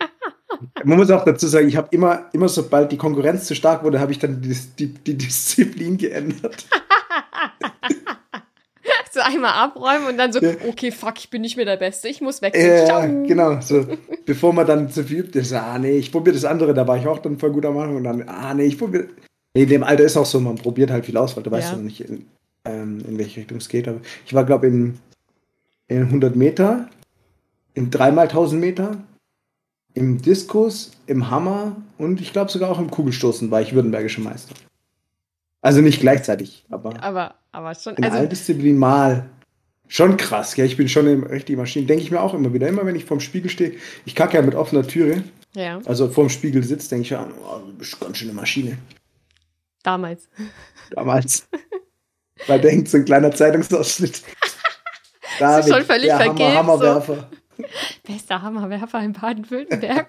[0.84, 3.98] Man muss auch dazu sagen, ich habe immer, immer sobald die Konkurrenz zu stark wurde,
[3.98, 6.66] habe ich dann die, die, die Disziplin geändert.
[9.14, 10.54] So einmal abräumen und dann so, Ja.
[10.68, 12.66] okay, fuck, ich bin nicht mehr der Beste, ich muss wechseln.
[12.66, 13.02] Ja, Ciao.
[13.26, 13.60] genau.
[13.60, 13.86] So,
[14.26, 16.96] bevor man dann zu viel übt, ist, ah nee, ich probiere das andere, da war
[16.98, 19.06] ich auch dann voll gut am Anfang und dann, ah nee, ich probiere.
[19.54, 21.66] Nee, in dem Alter ist auch so, man probiert halt viel aus, weil du weißt
[21.68, 21.70] Ja.
[21.72, 22.26] ja noch nicht, in,
[22.64, 23.86] ähm, in welche Richtung es geht.
[23.86, 24.98] Aber ich war, glaube ich, in,
[25.86, 26.88] in 100 Meter,
[27.74, 28.96] in 3x1000 Meter,
[29.94, 34.54] im Diskus, im Hammer und ich glaube sogar auch im Kugelstoßen war ich württembergischer Meister.
[35.64, 39.30] Also nicht gleichzeitig, aber Aber, aber schon, in also, Disziplinen mal.
[39.88, 40.64] Schon krass, ja.
[40.66, 41.86] Ich bin schon eine richtige Maschine.
[41.86, 42.68] Denke ich mir auch immer wieder.
[42.68, 43.72] Immer wenn ich vorm Spiegel stehe,
[44.04, 47.60] ich kacke ja mit offener Türe, ja, also vorm Spiegel sitze, denke ich ja, oh,
[47.66, 48.76] du bist ganz schön eine Maschine.
[49.82, 50.28] damals.
[50.90, 51.48] Damals.
[52.46, 54.22] Weil da hängt so ein kleiner Zeitungsausschnitt.
[55.40, 57.30] ist schon völlig der vergilbt, Hammer, Hammerwerfer.
[58.06, 60.08] Bester Hammerwerfer in Baden-Württemberg.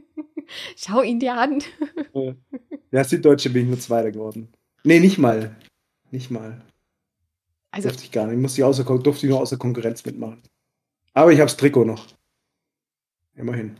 [0.76, 1.62] Schau ihn dir an.
[2.90, 4.48] Ja, Süddeutsche bin ich nur Zweiter geworden.
[4.84, 5.56] Nee, nicht mal.
[6.10, 6.60] Nicht mal.
[7.70, 8.38] Also, Durfte ich gar nicht.
[8.38, 10.42] Musste ich außer, durfte ich nur außer Konkurrenz mitmachen.
[11.14, 12.06] Aber ich hab's Trikot noch.
[13.34, 13.76] Immerhin.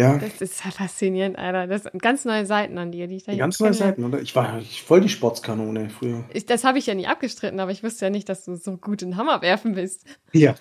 [0.00, 1.66] Ja, das ist ja faszinierend, Alter.
[1.66, 3.74] Das sind ganz neue Seiten an dir, die ich da ganz neue.
[3.74, 4.20] Seiten, oder?
[4.20, 6.24] Ich war ich, voll die Sportskanone früher.
[6.32, 8.76] Ich, das habe ich ja nie abgestritten, aber ich wusste ja nicht, dass du so
[8.76, 10.04] gut in Hammerwerfen bist.
[10.32, 10.54] Ja.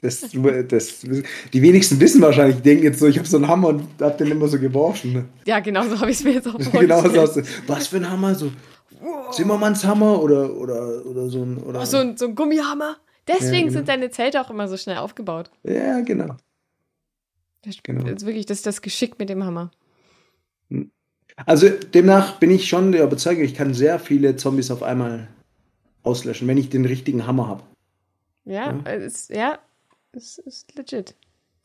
[0.00, 0.20] Das,
[0.68, 3.84] das, die wenigsten wissen wahrscheinlich, die denken jetzt so, ich habe so einen Hammer und
[4.00, 5.12] hab den immer so geworfen.
[5.12, 5.24] Ne?
[5.46, 7.10] Ja, genau so habe ich es mir jetzt auch Genau so.
[7.10, 7.46] vorgestellt.
[7.46, 8.34] aus- Was für ein Hammer?
[8.34, 8.50] So
[9.32, 11.58] Zimmermanns Hammer oder, oder, oder so ein.
[11.58, 12.96] Oder, Oh, so, ein, so ein Gummihammer.
[13.26, 13.72] Deswegen Ja, genau.
[13.72, 15.50] sind deine Zelte auch immer so schnell aufgebaut.
[15.64, 16.36] ja, genau.
[17.62, 18.06] Das Genau.
[18.06, 19.70] ist wirklich das, ist das Geschick mit dem Hammer.
[21.46, 25.28] Also demnach bin ich schon der Überzeugung, ich kann sehr viele Zombies auf einmal
[26.02, 27.62] auslöschen, wenn ich den richtigen Hammer habe.
[28.44, 28.90] Ja, Ja.
[28.90, 29.58] es ja,
[30.12, 31.14] es ist legit.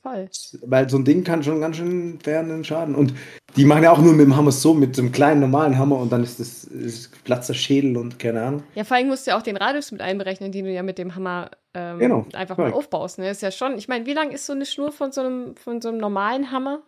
[0.07, 0.29] Voll.
[0.69, 2.95] Weil so ein Ding kann schon ganz schön fernen Schaden.
[2.95, 3.13] Und
[3.55, 5.97] die machen ja auch nur mit dem Hammer so, mit so einem kleinen normalen Hammer
[5.97, 8.63] und dann ist das ist platzt der Schädel und keine Ahnung.
[8.75, 10.97] Ja, vor allem musst du ja auch den Radius mit einberechnen, den du ja mit
[10.97, 12.77] dem Hammer ähm, Genau, einfach mal korrekt.
[12.77, 13.17] aufbaust.
[13.19, 13.29] Ne?
[13.29, 15.81] Ist ja schon, ich meine, wie lang ist so eine Schnur von so einem, von
[15.81, 16.81] so einem normalen Hammer?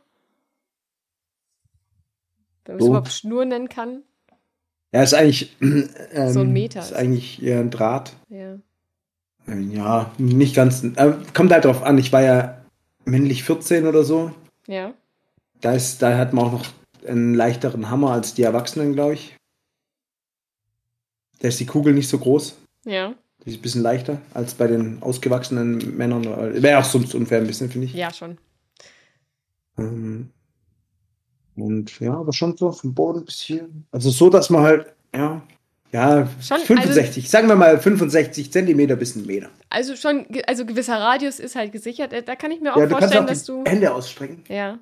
[2.66, 2.90] Wenn man es So.
[2.92, 4.04] überhaupt Schnur nennen kann.
[4.94, 5.56] Ja, ist eigentlich.
[5.62, 8.14] Ähm, So ein Meter Ist eigentlich eher ein Draht.
[8.30, 8.56] Ja.
[9.48, 10.84] Äh, Ja, nicht ganz.
[10.84, 12.59] Äh, kommt halt drauf an, ich war ja
[13.10, 14.32] männlich 14 oder so.
[14.68, 14.93] Ja.
[15.62, 16.66] Da, ist, da hat man auch noch
[17.07, 19.36] einen leichteren Hammer als die Erwachsenen, glaube ich.
[21.39, 22.57] Da ist die Kugel nicht so groß.
[22.86, 23.14] Ja.
[23.43, 26.26] Die ist ein bisschen leichter als bei den ausgewachsenen Männern.
[26.62, 27.93] Wäre auch sonst unfair ein bisschen, finde ich.
[27.93, 28.38] Ja, schon.
[29.78, 30.30] Ähm,
[31.55, 33.70] Und ja, aber schon so vom Boden bis hier.
[33.91, 35.41] Also so, dass man halt, ja,
[35.92, 39.50] ja, Schon, 65, sagen wir mal 65 Zentimeter bis ein Meter.
[39.70, 42.14] Also schon, also gewisser Radius ist halt gesichert.
[42.14, 43.64] Äh, Da kann ich mir auch Ja, du vorstellen, auch dass du.
[43.66, 44.44] Hände ausstrecken.
[44.48, 44.80] Ja.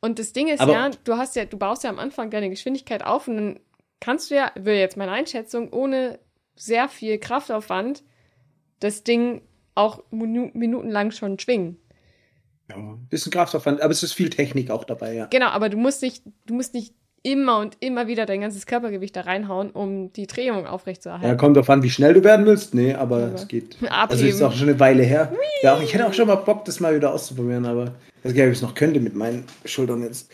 [0.00, 2.48] Und das Ding ist Aber- ja, du hast ja, du baust ja am Anfang deine
[2.50, 3.60] Geschwindigkeit auf und dann
[4.00, 6.18] kannst du ja, will jetzt meine Einschätzung, ohne
[6.56, 8.02] sehr viel Kraftaufwand
[8.80, 9.42] das Ding
[9.74, 11.76] auch minu minutenlang schon schwingen.
[12.70, 12.76] Ja,
[13.08, 15.26] bisschen Kraftaufwand, aber es ist viel Technik auch dabei, ja.
[15.26, 19.14] Genau, aber du musst nicht, du musst nicht immer und immer wieder dein ganzes Körpergewicht
[19.14, 21.36] da reinhauen, um die Drehung Ja, aufrechtzuerhalten.
[21.36, 22.74] kommt drauf an, wie schnell du werden willst.
[22.74, 23.76] Nee, aber Aber- es geht.
[23.82, 23.92] Abheben.
[24.10, 25.32] Also ist auch schon eine Weile her.
[25.62, 27.94] Ja, auch, ich hätte auch schon mal Bock, das mal wieder auszuprobieren, aber
[28.24, 30.30] nicht, ob ich es noch könnte mit meinen Schultern jetzt.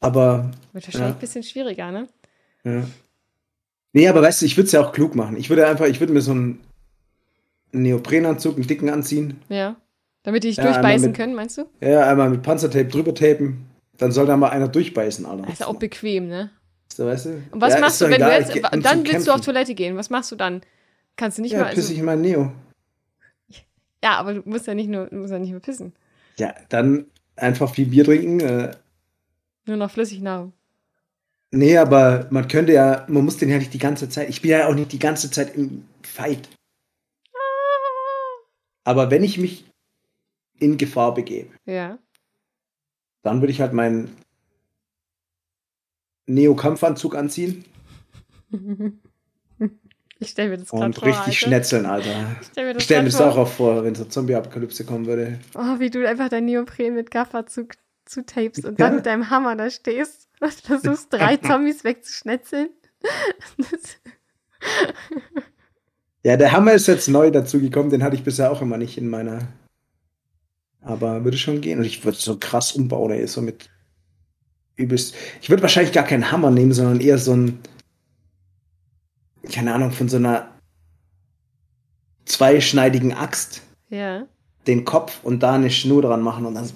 [0.00, 1.06] Aber, Wird wahrscheinlich Ja.
[1.14, 2.08] ein bisschen schwieriger, ne?
[2.64, 2.82] ja.
[3.96, 5.36] Nee, aber weißt du, ich würde es ja auch klug machen.
[5.36, 6.58] Ich würde einfach, ich würde mir so einen
[7.72, 9.38] Neoprenanzug, einen dicken anziehen.
[9.48, 9.76] Ja.
[10.24, 11.64] Damit die dich Ja, durchbeißen mit- können, meinst du?
[11.80, 13.66] Ja, einmal mit Panzertape drüber tapen.
[13.98, 15.42] Dann soll da mal einer durchbeißen, Alter.
[15.44, 16.50] Das ist auch bequem, ne?
[16.92, 17.42] So, weißt du?
[17.52, 19.42] Und was Ja, machst du, wenn du jetzt, dann willst du auf Kämpfen.
[19.44, 19.96] Toilette gehen?
[19.96, 20.62] Was machst du dann?
[21.16, 22.52] Kannst du nicht Ja, mal, pisse also, ich in mein Neo.
[24.02, 25.92] ja, aber du musst ja nicht nur, du musst ja nicht mehr pissen.
[26.38, 28.40] Ja, dann einfach viel Bier trinken.
[28.40, 28.76] Äh,
[29.66, 30.52] Nur noch Flüssignahrung.
[31.52, 34.28] nee, aber man könnte ja, man muss den ja nicht die ganze Zeit.
[34.28, 36.48] Ich bin ja auch nicht die ganze Zeit im Fight.
[38.84, 39.64] Aber wenn ich mich
[40.58, 41.98] in Gefahr begebe, Ja.
[43.24, 44.14] Dann würde ich halt meinen
[46.26, 47.64] Neo-Kampfanzug anziehen
[50.20, 51.04] Ich stelle mir das gerade und vor.
[51.08, 51.32] richtig Alter.
[51.32, 52.36] schnetzeln, Alter.
[52.40, 53.42] Ich stell mir das, Ich stelle mir das auch vor.
[53.42, 55.40] auch vor, wenn so Zombie-Apokalypse kommen würde.
[55.54, 57.66] Oh, wie du einfach dein Neopren mit Gaffer zu,
[58.06, 58.96] zu tapest und dann Ja.
[58.96, 62.68] mit deinem Hammer da stehst und versuchst, drei Zombies wegzuschnetzeln.
[66.22, 69.10] Ja, der Hammer ist jetzt neu dazugekommen, den hatte ich bisher auch immer nicht in
[69.10, 69.40] meiner.
[70.84, 71.78] Aber würde schon gehen.
[71.78, 73.70] Und ich würde so krass umbauen, ey, so mit
[74.76, 75.14] übelst.
[75.40, 77.58] Ich würde wahrscheinlich gar keinen Hammer nehmen, sondern eher so ein.
[79.52, 80.48] Keine Ahnung, von so einer
[82.24, 84.26] zweischneidigen Axt ja.
[84.66, 86.64] den Kopf und da eine Schnur dran machen und dann.
[86.64, 86.74] so-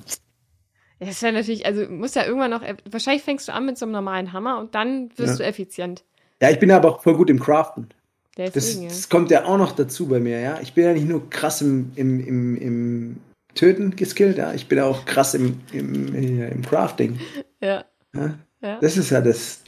[1.00, 3.84] Ja, Das wäre natürlich, also muss ja irgendwann noch, wahrscheinlich fängst du an mit so
[3.86, 5.44] einem normalen Hammer und dann wirst Ja.
[5.44, 6.04] du effizient.
[6.42, 7.88] Ja, ich bin ja aber auch voll gut im Craften.
[8.36, 8.88] Das, Deswegen, ja.
[8.90, 10.60] das kommt ja auch noch dazu bei mir, ja.
[10.60, 13.16] Ich bin ja nicht nur krass im, im, im, im
[13.54, 14.52] Töten geskillt, ja.
[14.54, 17.18] Ich bin auch krass im, im, im Crafting.
[17.60, 17.84] ja.
[18.14, 18.38] Ja?
[18.60, 18.78] Ja.
[18.80, 19.62] Das ist ja das.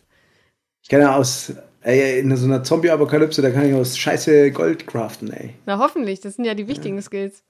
[0.83, 1.53] Ich kann ja aus,
[1.83, 5.55] ey, in so einer Zombie-Apokalypse, da kann ich aus scheiße Gold craften, ey.
[5.67, 7.45] Na, hoffentlich, das sind ja die wichtigen Skills.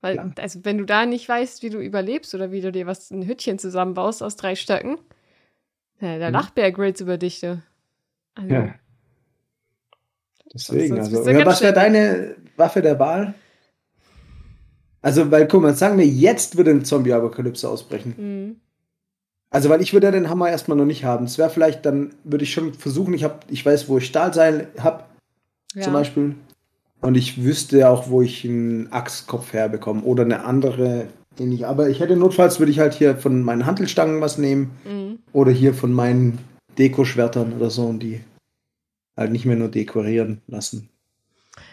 [0.00, 0.32] Weil, Klar.
[0.38, 3.26] also, wenn du da nicht weißt, wie du überlebst oder wie du dir was, ein
[3.26, 4.98] Hütchen zusammenbaust aus drei Stöcken,
[6.00, 6.34] ja, da Mhm.
[6.34, 7.60] lacht Bear Grylls über dich, du.
[8.34, 8.74] Also, Ja.
[10.52, 11.28] Deswegen, also.
[11.28, 13.34] Ja, was wäre schön- deine Waffe der Wahl?
[15.04, 18.14] Also, weil, guck mal, sagen wir, jetzt würde ein Zombie-Apokalypse ausbrechen.
[18.16, 18.56] Mhm.
[19.50, 21.26] Also, weil ich würde ja den Hammer erstmal noch nicht haben.
[21.26, 24.68] Es wäre vielleicht, dann würde ich schon versuchen, ich hab, ich weiß, wo ich Stahlseil
[24.78, 25.04] habe,
[25.74, 25.82] Ja.
[25.82, 26.34] zum Beispiel.
[27.02, 30.00] Und ich wüsste ja auch, wo ich einen Axtkopf herbekomme.
[30.04, 31.66] Oder eine andere, den ich.
[31.66, 34.70] Aber ich hätte notfalls, würde ich halt hier von meinen Hantelstangen was nehmen.
[34.86, 35.18] Mhm.
[35.34, 36.38] Oder hier von meinen
[36.78, 38.20] Dekoschwertern oder so und die
[39.18, 40.88] halt nicht mehr nur dekorieren lassen.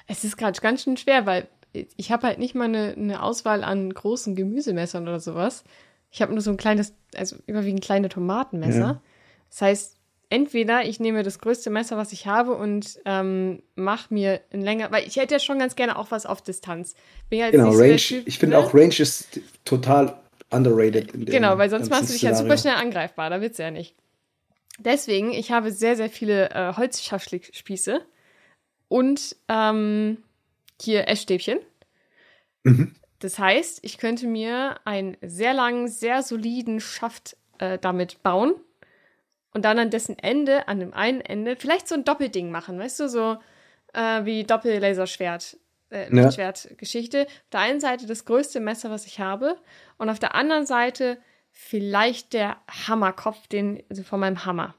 [0.06, 3.64] Es ist gerade ganz schön schwer, weil ich habe halt nicht mal eine, eine Auswahl
[3.64, 5.64] an großen Gemüsemessern oder sowas.
[6.12, 8.80] Ich habe nur so ein kleines, also überwiegend kleine Tomatenmesser.
[8.80, 9.02] Ja.
[9.50, 9.98] Das heißt,
[10.30, 14.92] entweder ich nehme das größte Messer, was ich habe und ähm, mache mir ein länger,
[14.92, 16.96] weil ich hätte ja schon ganz gerne auch was auf Distanz.
[17.30, 17.96] Ja jetzt Genau, nicht so Range.
[17.98, 18.64] Typ, Ich finde ne?
[18.64, 20.18] auch Range ist total
[20.50, 21.14] underrated.
[21.28, 22.80] Genau, weil sonst machst du dich halt super Szenario.
[22.80, 23.96] schnell angreifbar, da wird's ja nicht.
[24.80, 28.02] Deswegen, ich habe sehr, sehr viele äh, Holzschaschlikspieße
[28.88, 30.18] und ähm,
[30.82, 31.60] hier Essstäbchen.
[32.64, 32.96] Mhm.
[33.20, 38.56] Das heißt, ich könnte mir einen sehr langen, sehr soliden Schaft äh, damit bauen
[39.54, 43.02] und dann an dessen Ende, an dem einen Ende, vielleicht so ein Doppelding machen, weißt
[43.02, 43.38] du, so
[43.94, 45.58] äh, wie Doppellaserschwert,
[45.92, 46.24] äh, Ja.
[46.24, 47.24] Lichtschwertgeschichte.
[47.24, 49.58] Auf der einen Seite das größte Messer, was ich habe,
[49.98, 51.18] und auf der anderen Seite
[51.52, 52.58] vielleicht der
[52.88, 54.74] Hammerkopf, den also von meinem Hammer.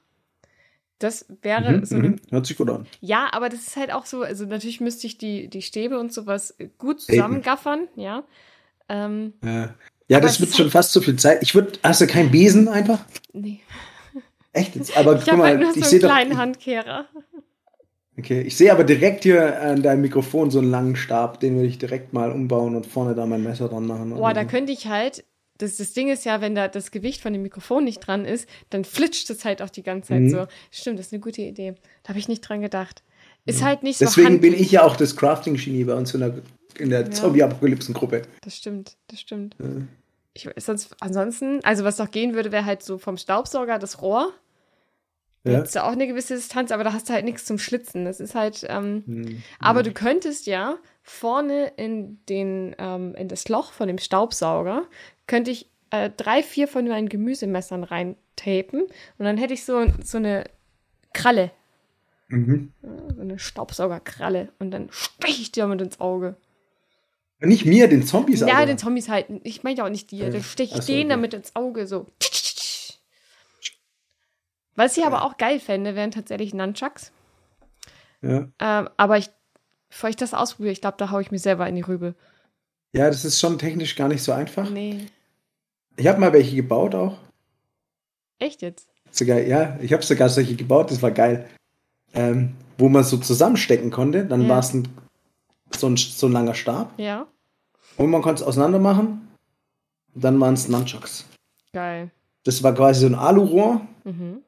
[1.03, 2.21] Das wäre Mhm, so eine mhm.
[2.31, 2.87] Hört sich gut an.
[3.01, 6.13] ja, aber das ist halt auch so, also natürlich müsste ich die, die Stäbe und
[6.13, 8.25] sowas gut zusammengaffern, ja.
[8.89, 9.75] Ähm, Ja,
[10.09, 11.43] ja das wird schon fast zu viel Zeit.
[11.43, 11.79] Ich würde.
[11.83, 13.05] Hast du keinen Besen einfach?
[13.33, 13.61] nee.
[14.53, 14.97] Echt jetzt?
[14.97, 16.09] Aber Ich guck habe mal, halt nur ich so sehe doch.
[16.09, 17.07] kleinen Handkehrer.
[18.19, 21.69] Okay, ich sehe aber direkt hier an deinem Mikrofon so einen langen Stab, den würde
[21.69, 24.11] ich direkt mal umbauen und vorne da mein Messer dran machen.
[24.15, 25.25] Boah, da könnte ich halt,
[25.59, 28.49] das, das Ding ist ja, wenn da das Gewicht von dem Mikrofon nicht dran ist,
[28.71, 30.31] dann flitscht es halt auch die ganze Zeit Mhm.
[30.31, 30.47] so.
[30.71, 31.75] Stimmt, das ist eine gute Idee.
[32.03, 33.03] Da habe ich nicht dran gedacht.
[33.45, 34.61] Ist halt nicht so Deswegen bin handlich.
[34.61, 36.35] ich ja auch das Crafting-Genie bei uns in der,
[36.79, 37.11] in der Ja.
[37.11, 38.23] Zombie-Apokalypsen-Gruppe.
[38.43, 39.57] Das stimmt, das stimmt.
[40.35, 44.33] Ich, sonst, ansonsten, also was doch gehen würde, wäre halt so vom Staubsauger das Rohr.
[45.45, 45.61] Da Ja.
[45.63, 48.05] du auch eine gewisse Distanz, aber da hast du halt nichts zum Schlitzen.
[48.05, 49.43] Das ist halt, ähm, Hm.
[49.59, 54.85] aber du könntest ja vorne in den, ähm, in das Loch von dem Staubsauger,
[55.27, 60.19] könnte ich äh, drei, vier von meinen Gemüsemessern reintapen und dann hätte ich so, so
[60.19, 60.45] eine
[61.13, 61.51] Kralle,
[62.29, 62.73] Mhm.
[63.15, 66.37] so eine Staubsaugerkralle und dann steche ich dir mit ins Auge.
[67.41, 68.67] Nicht mir, den Zombies Ja, aber.
[68.67, 69.27] den Zombies halt.
[69.43, 70.31] Ich meine ja auch nicht dir.
[70.31, 71.09] Dann steche ich Ach so, den okay.
[71.09, 72.07] damit ins Auge so.
[74.75, 77.13] Was ich aber auch geil fände, wären tatsächlich Nunchucks.
[78.23, 78.49] Ja.
[78.61, 79.29] Ähm, aber ich,
[79.91, 82.15] bevor ich das ausprobiere, ich glaube, da haue ich mir selber in die Rübe.
[82.93, 84.69] Ja, das ist schon technisch gar nicht so einfach.
[84.71, 85.07] Nee.
[85.97, 87.17] Ich habe mal welche gebaut auch.
[88.39, 88.89] Echt jetzt?
[89.11, 91.49] Sogar, ja, ich habe sogar solche gebaut, das war geil.
[92.15, 94.49] Ähm, wo man so zusammenstecken konnte, dann Ja.
[94.49, 94.89] war es ein,
[95.77, 97.27] so, ein, so ein langer Stab Ja.
[97.97, 99.29] und man konnte es auseinander machen.
[100.15, 101.25] Dann waren es Nunchucks.
[101.73, 102.11] Geil.
[102.45, 104.39] Das war quasi so ein Alurohr Mhm.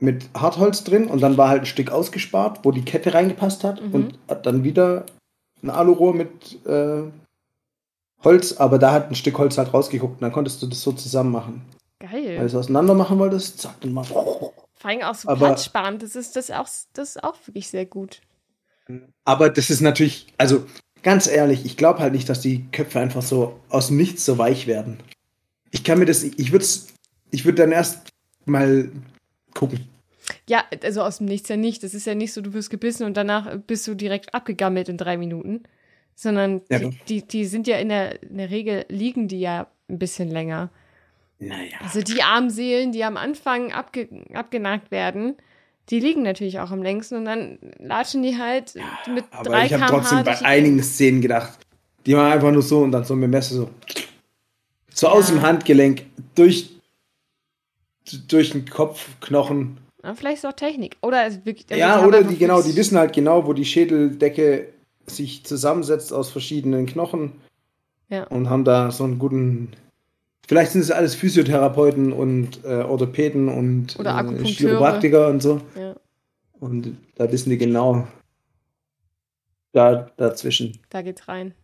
[0.00, 3.80] mit Hartholz drin und dann war halt ein Stück ausgespart, wo die Kette reingepasst hat
[3.82, 3.94] Mhm.
[3.94, 5.06] und dann wieder
[5.62, 7.04] ein Alurohr mit äh,
[8.24, 10.92] Holz, aber da hat ein Stück Holz halt rausgeguckt und dann konntest du das so
[10.92, 11.62] zusammen machen.
[12.00, 12.36] Geil.
[12.36, 14.04] Weil du es auseinander machen wolltest, zack, dann mal.
[14.04, 14.52] Vor
[14.82, 16.02] allem auch so aber- platzsparend.
[16.02, 18.20] Das ist, das, auch, das ist auch wirklich sehr gut.
[19.24, 20.64] Aber das ist natürlich, also
[21.02, 24.38] ganz ehrlich, ich glaube halt nicht, dass die Köpfe einfach so aus dem Nichts so
[24.38, 24.98] weich werden.
[25.70, 26.64] Ich kann mir das, ich würde
[27.30, 28.08] ich würde dann erst
[28.46, 28.90] mal
[29.54, 29.86] gucken.
[30.48, 31.82] Ja, also aus dem Nichts ja nicht.
[31.82, 34.96] Das ist ja nicht so, du wirst gebissen und danach bist du direkt abgegammelt in
[34.96, 35.62] drei Minuten.
[36.20, 39.38] Sondern Ja, die, aber- die, die sind ja in der, in der Regel, liegen die
[39.38, 40.68] ja ein bisschen länger.
[41.38, 41.76] Naja.
[41.80, 45.36] Also die armen Seelen, die am Anfang abge abgenagt werden,
[45.90, 48.74] die liegen natürlich auch am längsten und dann latschen die halt
[49.14, 51.56] mit Aber 3 ich habe trotzdem bei einigen Szenen gedacht,
[52.04, 53.70] die waren einfach nur so und dann so mit dem Messer so.
[54.92, 55.36] So aus Ja.
[55.36, 56.02] dem Handgelenk,
[56.34, 56.68] durch,
[58.26, 59.58] durch den Kopf, Knochen.
[59.76, 59.78] Gegend.
[60.02, 60.96] Ja, vielleicht ist auch Technik.
[61.02, 61.66] Oder es ist wirklich.
[61.70, 64.68] also ja, oder die, genau, die wissen halt genau, wo die Schädeldecke
[65.10, 67.32] sich zusammensetzt aus verschiedenen Knochen
[68.08, 68.24] Ja.
[68.24, 69.70] und haben da so einen guten.
[70.46, 74.44] Vielleicht sind es alles Physiotherapeuten und äh, Orthopäden und Oder äh.
[74.44, 75.60] Chiropraktiker und so.
[75.78, 75.94] Ja,
[76.58, 78.06] Und da wissen die genau
[79.72, 80.78] da dazwischen.
[80.90, 81.54] da geht's rein.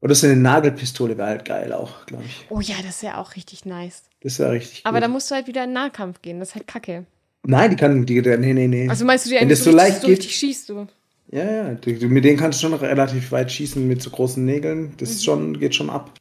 [0.00, 2.46] Oder so eine Nagelpistole wäre halt geil auch, glaube ich.
[2.48, 4.04] Oh ja, das ist ja auch richtig nice.
[4.22, 5.04] Das wäre richtig Aber gut.
[5.04, 6.38] da musst du halt wieder in Nahkampf gehen.
[6.38, 7.04] Das ist halt kacke.
[7.42, 8.88] Nein, die kann, die, nee, nee, nee.
[8.88, 10.86] Also meinst du, die Wenn das so leicht so geht- richtig schießt du?
[11.32, 14.94] Ja, ja, du, mit denen kannst du schon relativ weit schießen mit so großen Nägeln.
[14.98, 16.12] Das ist schon, geht schon ab.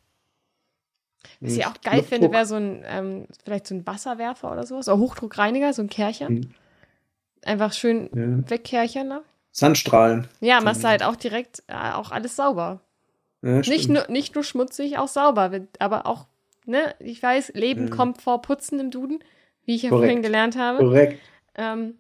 [1.42, 2.34] Was ich auch geil finde, Luftdruck.
[2.34, 4.88] wäre so ein, ähm, vielleicht so ein Wasserwerfer oder sowas.
[4.88, 6.30] Oder Hochdruckreiniger, so ein Kercher.
[6.30, 6.52] Mhm.
[7.44, 8.50] Einfach schön Ja.
[8.50, 9.08] wegkerchern.
[9.08, 9.22] Ne?
[9.52, 10.28] Sandstrahlen.
[10.42, 12.82] Ja, machst du halt auch direkt äh, auch alles sauber.
[13.42, 13.90] Ja, Nicht stimmt.
[13.90, 15.52] nur, nicht nur schmutzig, auch sauber.
[15.80, 16.28] Aber auch,
[16.66, 17.96] ne, ich weiß, Leben Ja.
[17.96, 19.20] kommt vor Putzen im Duden,
[19.66, 20.06] wie ich ja Korrekt.
[20.08, 20.80] vorhin gelernt habe.
[20.80, 21.20] Korrekt.
[21.56, 21.96] Ähm,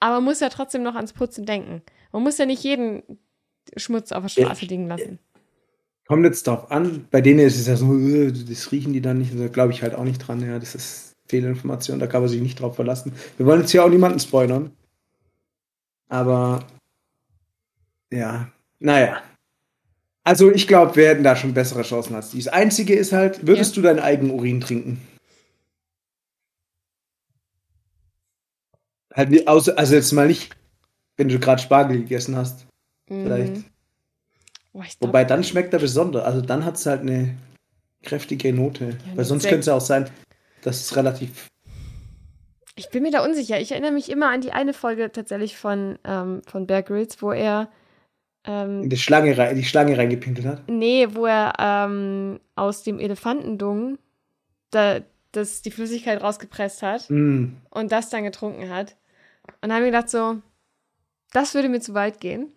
[0.00, 1.82] aber man muss ja trotzdem noch ans Putzen denken.
[2.12, 3.02] Man muss ja nicht jeden
[3.76, 4.48] Schmutz auf der Ja.
[4.48, 5.18] Straße liegen lassen.
[6.06, 7.06] Kommt jetzt drauf an.
[7.10, 9.38] Bei denen ist es ja so, äh, das riechen die dann nicht.
[9.38, 10.40] Da glaube ich halt auch nicht dran.
[10.44, 12.00] Ja, das ist Fehlinformation.
[12.00, 13.12] Da kann man sich nicht drauf verlassen.
[13.36, 14.72] Wir wollen jetzt hier auch niemanden spoilern.
[16.08, 16.66] Aber
[18.12, 18.50] ja,
[18.80, 19.22] naja.
[20.24, 22.48] Also ich glaube, wir hätten da schon bessere Chancen als dies.
[22.48, 25.00] Einzige ist halt, würdest du deinen eigenen Urin trinken?
[29.14, 30.56] Halt, also jetzt mal nicht,
[31.20, 32.66] wenn du gerade Spargel gegessen hast.
[33.06, 33.56] Vielleicht.
[33.56, 33.64] Mhm.
[34.72, 36.24] Oh, ich glaub, Wobei dann schmeckt er besonders.
[36.24, 37.36] Also dann hat es halt eine
[38.02, 38.96] kräftige Note.
[39.06, 40.08] Ja, Weil sonst könnte es ja auch sein,
[40.62, 41.48] dass es relativ.
[42.74, 43.60] Ich bin mir da unsicher.
[43.60, 47.32] Ich erinnere mich immer an die eine Folge tatsächlich von, ähm, von Bear Grylls, wo
[47.32, 47.68] er
[48.46, 50.62] ähm, in die Schlange, rein, die Schlange reingepinkelt hat.
[50.68, 53.98] Nee, wo er ähm, aus dem Elefantendung
[54.70, 55.00] da,
[55.32, 57.56] das, die Flüssigkeit rausgepresst hat Mm.
[57.68, 58.96] und das dann getrunken hat.
[59.46, 60.40] Und dann habe ich gedacht so,
[61.32, 62.52] das würde mir zu weit gehen.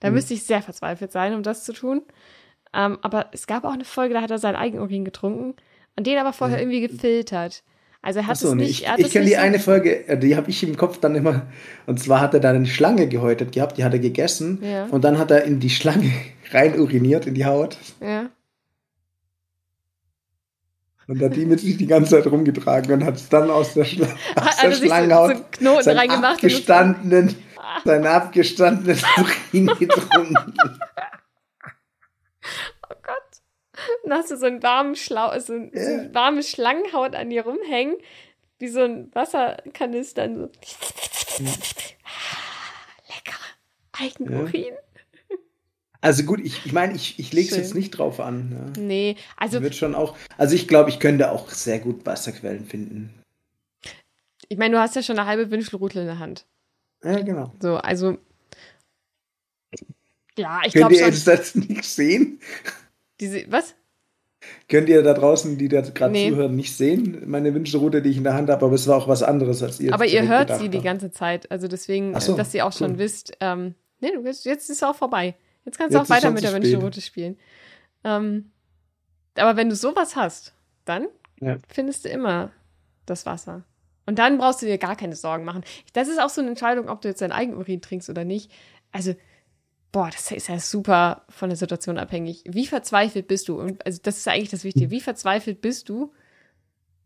[0.00, 0.14] Da Mhm.
[0.14, 2.02] müsste ich sehr verzweifelt sein, um das zu tun.
[2.74, 5.54] Ähm, aber es gab auch eine Folge, da hat er seinen eigenen Urin getrunken
[5.96, 7.62] und den aber vorher irgendwie gefiltert.
[8.02, 8.82] Also er hat Achso, es nee, nicht.
[8.82, 10.98] ich, hat ich es kenne die so- eine Folge, äh, die habe ich im Kopf
[10.98, 11.46] dann immer.
[11.86, 14.58] Und zwar hat er da eine Schlange gehäutet gehabt, die hat er gegessen.
[14.62, 14.84] Ja.
[14.86, 16.12] Und dann hat er in die Schlange
[16.52, 17.78] rein uriniert, in die Haut.
[18.00, 18.28] Ja.
[21.08, 23.84] Und hat die mit sich die ganze Zeit rumgetragen und hat es dann aus der,
[23.86, 26.34] Schla aus Hat der er sich so, so Knoten reingemacht.
[26.34, 27.34] abgestandenen,
[27.84, 30.54] seinen abgestandenen Urin getrunken.
[32.88, 33.42] Oh Gott.
[34.04, 37.44] Dann hast du so einen warmen Schlau, so, ein, so eine warme Schlangenhaut an dir
[37.44, 37.96] rumhängen,
[38.58, 40.24] wie so ein Wasserkanister.
[40.24, 41.44] und So.
[43.08, 43.38] Lecker.
[44.00, 44.74] Eigenurin.
[46.00, 48.72] Also gut, ich ich, meine, ich, ich lege es jetzt nicht drauf an.
[48.76, 48.80] Ja.
[48.82, 50.16] Nee, also wird schon auch.
[50.38, 53.12] Also ich glaube, ich könnte auch sehr gut Wasserquellen finden.
[54.48, 56.46] ich meine, du hast ja schon eine halbe Wünschelrute in der Hand.
[57.06, 57.52] Ja, genau.
[57.60, 58.18] So, also
[60.38, 61.08] ja, ich Könnt glaube ihr schon.
[61.10, 62.40] jetzt das nicht sehen?
[63.20, 63.74] Diese, was?
[64.68, 66.30] Könnt ihr da draußen, die da gerade Nee.
[66.30, 67.22] zuhören, nicht sehen?
[67.26, 69.80] Meine Wünschelrute, die ich in der Hand habe, aber es war auch was anderes, als
[69.80, 70.84] ihr Aber ihr hört sie die habt.
[70.84, 71.50] ganze Zeit.
[71.50, 72.98] Also deswegen, so, dass ihr auch schon cool.
[72.98, 75.34] wisst, ähm, nee, jetzt, ist es auch vorbei.
[75.64, 76.52] Jetzt kannst du auch weiter schon mit der.
[76.52, 77.38] Wünschelrute spielen.
[78.04, 78.50] Ähm,
[79.36, 80.52] aber wenn du sowas hast,
[80.84, 81.08] dann
[81.40, 81.56] Ja.
[81.68, 82.52] findest du immer
[83.06, 83.64] das Wasser.
[84.06, 85.64] Und dann brauchst du dir gar keine Sorgen machen.
[85.92, 88.50] Das ist auch so eine Entscheidung, ob du jetzt dein Eigenurin trinkst oder nicht.
[88.92, 89.14] Also,
[89.92, 92.44] boah, das ist ja super von der Situation abhängig.
[92.46, 93.58] Wie verzweifelt bist du?
[93.58, 94.90] Und also das ist eigentlich das Wichtige.
[94.90, 96.12] Wie verzweifelt bist du,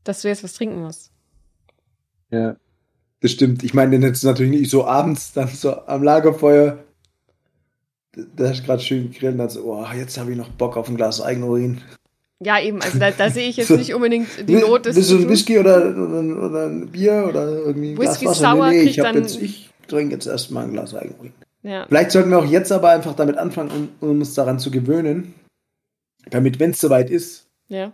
[0.04, 1.10] dass du jetzt was trinken musst?
[2.30, 2.56] Ja,
[3.20, 3.62] das stimmt.
[3.62, 6.84] Ich meine, jetzt natürlich nicht so abends dann so am Lagerfeuer.
[8.12, 10.76] Da hast du gerade schön gegrillt und dann so, oh, jetzt habe ich noch Bock
[10.76, 11.80] auf ein Glas Eigenurin.
[12.42, 13.76] Ja, eben, also da, da sehe ich jetzt So.
[13.76, 15.28] nicht unbedingt die Not des Willst du ein.
[15.28, 18.56] Whisky oder, oder, oder ein Bier oder irgendwie ein Whisky Glas Wasser?
[18.56, 21.32] Sour nee, nee, ich, dann- jetzt, ich trinke jetzt erstmal ein Glas Eigenurin.
[21.62, 21.84] Ja.
[21.86, 25.34] Vielleicht sollten wir auch jetzt aber einfach damit anfangen, um, um uns daran zu gewöhnen,
[26.30, 27.92] damit, wenn es soweit ist, ja.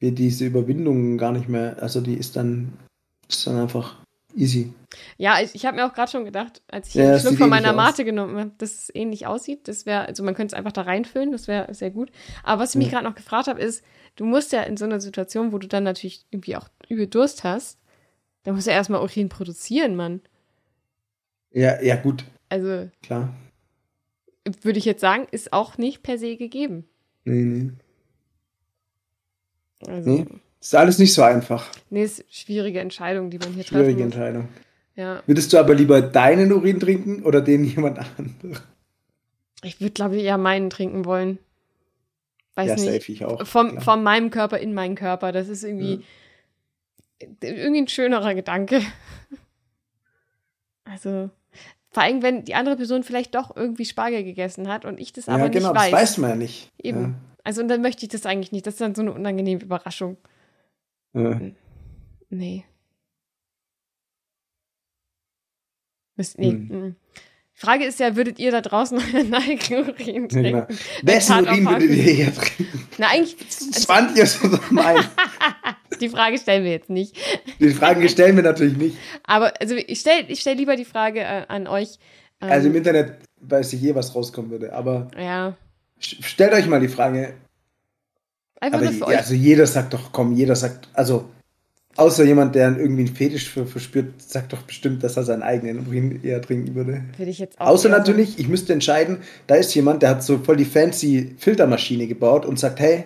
[0.00, 2.72] wir diese Überwindung gar nicht mehr, also die ist dann,
[3.28, 3.96] ist dann einfach
[4.36, 4.72] easy.
[5.18, 7.48] Ja, ich, ich habe mir auch gerade schon gedacht, als ich Ja, einen Schluck von
[7.48, 7.76] meiner aus.
[7.76, 9.66] Mate genommen habe, dass es ähnlich aussieht.
[9.68, 12.10] Das wäre, also man könnte es einfach da reinfüllen, das wäre sehr gut.
[12.44, 13.82] Aber was ich mich gerade noch gefragt habe, ist,
[14.16, 17.44] du musst ja in so einer Situation, wo du dann natürlich irgendwie auch übel Durst
[17.44, 17.78] hast,
[18.44, 20.20] da musst du ja erstmal Urin produzieren, Mann.
[21.50, 23.34] Ja, ja, gut, Also klar.
[24.62, 26.84] würde ich jetzt sagen, ist auch nicht per se gegeben.
[27.24, 27.72] Nee, nee.
[29.86, 30.26] Also, Nee.
[30.56, 31.70] Nee, Ist alles nicht so einfach.
[31.90, 34.14] ist schwierige Entscheidung, die man hier Schwierige treffen muss.
[34.14, 34.48] Entscheidung.
[34.96, 35.22] Ja.
[35.26, 38.36] Würdest du aber lieber deinen Urin trinken oder den jemand anderen?
[39.62, 41.38] Ich würde, glaube ich, eher meinen trinken wollen.
[42.54, 42.84] Weiß ja, nicht.
[42.84, 43.46] safe ich auch.
[43.46, 45.32] Vom, von meinem Körper in meinen Körper.
[45.32, 46.02] Das ist irgendwie,
[47.42, 48.80] irgendwie ein schönerer Gedanke.
[50.84, 51.30] Also,
[51.90, 55.28] vor allem, wenn die andere Person vielleicht doch irgendwie Spargel gegessen hat und ich das
[55.28, 55.90] aber ja, genau, nicht weiß.
[55.90, 56.70] das weiß man ja nicht.
[56.80, 57.16] Eben.
[57.42, 58.66] Also, und dann möchte ich das eigentlich nicht.
[58.66, 60.16] Das ist dann so eine unangenehme Überraschung.
[61.16, 61.40] Ja.
[62.30, 62.64] Nee.
[66.16, 66.50] Müsst, nee.
[66.50, 66.68] Hm.
[66.88, 66.96] mm.
[67.58, 70.28] Frage ist ja, würdet ihr da draußen euren eigenen Urin Ja, trinken?
[70.28, 70.66] genau.
[71.02, 72.86] Wessen Urin würdet ihr hier trinken?
[72.98, 75.02] Na, eigentlich, 20 ist so mein.
[76.00, 77.16] die Frage stellen wir jetzt nicht.
[77.58, 78.96] Die Fragen stellen wir natürlich nicht.
[79.24, 81.98] Aber also ich stelle ich stell lieber die Frage äh, an euch.
[82.42, 84.74] Ähm, Also im Internet weiß ich je, was rauskommen würde.
[84.74, 85.56] Aber ja,
[86.00, 87.34] st- stellt euch mal die Frage.
[88.60, 89.18] Einfach Aber nur für euch.
[89.18, 91.24] also jeder sagt doch, komm, jeder sagt, also
[91.96, 95.86] außer jemand, der irgendwie einen Fetisch für verspürt, sagt doch bestimmt, dass er seinen eigenen
[95.86, 97.04] Urin eher trinken würde.
[97.16, 100.38] Würde ich jetzt auch Außer natürlich, ich müsste entscheiden, da ist jemand, der hat so
[100.38, 103.04] voll die fancy Filtermaschine gebaut und sagt, hey,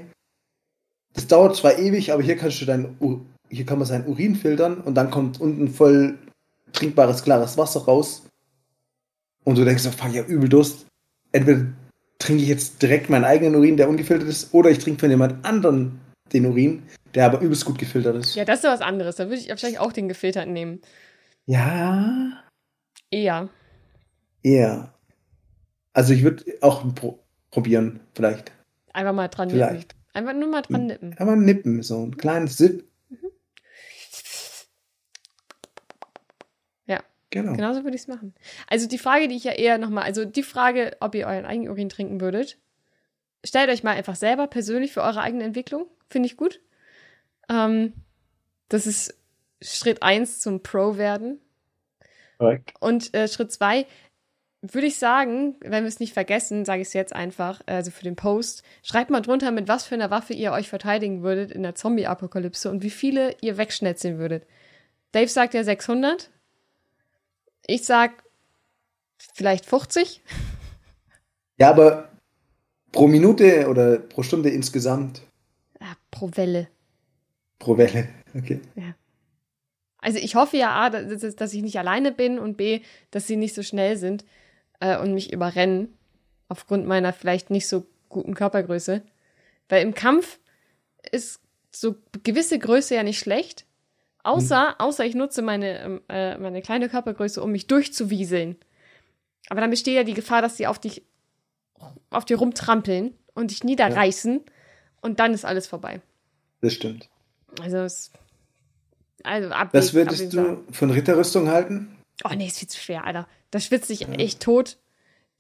[1.15, 4.37] das dauert zwar ewig, aber hier kannst du dein, U- hier kann man seinen Urin
[4.37, 6.19] filtern und dann kommt unten voll
[6.73, 8.23] trinkbares, klares Wasser raus.
[9.45, 10.87] Und du denkst so, fuck, ich hab übel Durst.
[11.33, 11.67] Entweder
[12.21, 15.45] trinke ich jetzt direkt meinen eigenen Urin, der ungefiltert ist, oder ich trinke von jemand
[15.45, 15.99] anderem
[16.33, 18.37] den Urin, der aber übelst gut gefiltert ist.
[18.37, 19.17] Ja, das ist ja was anderes.
[19.17, 20.81] Da würde ich wahrscheinlich auch den gefilterten nehmen.
[21.47, 22.45] ja
[23.11, 23.49] Eher.
[24.45, 24.95] eher.
[25.93, 27.19] Also ich würde auch pro
[27.51, 28.53] probieren, vielleicht.
[28.93, 29.67] Einfach mal dran nippen.
[29.67, 29.97] Vielleicht.
[30.13, 31.17] Einfach nur mal dran nippen.
[31.17, 32.85] Kann man nippen, so ein kleines Sip.
[37.31, 37.53] Genau.
[37.53, 38.35] Genauso würde ich es machen.
[38.67, 41.71] Also die Frage, die ich ja eher nochmal, also die Frage, ob ihr euren eigenen
[41.71, 42.59] Urin trinken würdet,
[43.45, 45.87] stellt euch mal einfach selber persönlich für eure eigene Entwicklung.
[46.09, 46.61] Finde ich gut.
[47.49, 47.93] Ähm,
[48.69, 49.17] das ist
[49.63, 51.41] Schritt eins zum Pro werden.
[52.39, 52.75] Korrekt.
[52.81, 53.87] Und äh, Schritt zwei
[54.63, 58.05] würde ich sagen, wenn wir es nicht vergessen, sage ich es jetzt einfach, also für
[58.05, 61.63] den Post, schreibt mal drunter, mit was für einer Waffe ihr euch verteidigen würdet in
[61.63, 64.47] der Zombie-Apokalypse und wie viele ihr wegschnetzeln würdet.
[65.13, 66.31] Dave sagt ja 600.
[67.67, 68.23] Ich sag
[69.35, 70.23] vielleicht 50.
[71.59, 72.09] Ja, aber
[72.93, 75.23] pro Minute oder pro Stunde insgesamt?
[75.79, 76.69] Ah, pro Welle.
[77.59, 78.09] Pro Welle.
[78.33, 78.61] Okay.
[79.99, 82.81] Also ich hoffe ja, A, dass, dass ich nicht alleine bin und B,
[83.11, 84.25] dass sie nicht so schnell sind
[84.79, 85.99] äh, und mich überrennen.
[86.49, 89.03] Aufgrund meiner vielleicht nicht so guten Körpergröße.
[89.69, 90.39] Weil im Kampf
[91.11, 91.41] ist
[91.73, 93.67] so gewisse Größe ja nicht schlecht.
[94.23, 98.57] Außer, außer ich nutze meine, ähm, äh, meine kleine Körpergröße, um mich durchzuwieseln.
[99.49, 101.03] Aber dann besteht ja die Gefahr, dass sie auf dich,
[102.11, 104.43] auf dir rumtrampeln und dich niederreißen
[105.01, 106.01] und dann ist alles vorbei.
[106.61, 107.09] Das stimmt.
[107.61, 108.13] Also es,
[109.23, 111.97] also ab Was würdest du von Ritterrüstung halten?
[112.25, 113.27] Oh nee, ist viel zu schwer, Alter.
[113.51, 114.77] Da schwitze ich echt tot.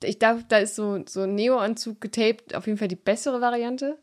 [0.02, 3.98] Ich darf, da ist so, so ein Neo-Anzug getaped, auf jeden Fall die bessere Variante.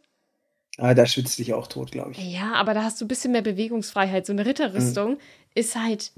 [0.77, 2.19] Ah, da schwitzt dich auch tot, glaube ich.
[2.19, 4.25] Ja, aber da hast du ein bisschen mehr Bewegungsfreiheit.
[4.27, 5.17] So eine Ritterrüstung Mhm.
[5.55, 6.11] ist halt.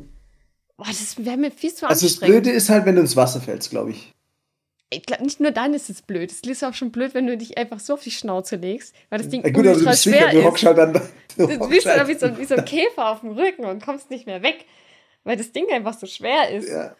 [0.78, 2.43] Boah, das wäre mir viel zu Also das anstrengend.
[2.43, 4.14] Blöde ist halt, wenn du ins Wasser fällst, glaube ich.
[4.91, 6.32] Ich glaube, nicht nur dann ist es blöd.
[6.32, 9.20] Es ist auch schon blöd, wenn du dich einfach so auf die Schnauze legst, weil
[9.20, 10.45] das Ding Ja, gut, aber du ultra bist schwer sicher, du ist.
[10.45, 10.93] hockst halt dann.
[11.38, 14.10] Du Du bist halt- wie so, wie so ein Käfer auf dem Rücken und kommst
[14.10, 14.66] nicht mehr weg,
[15.24, 16.68] weil das Ding einfach so schwer ist.
[16.70, 16.95] Ja.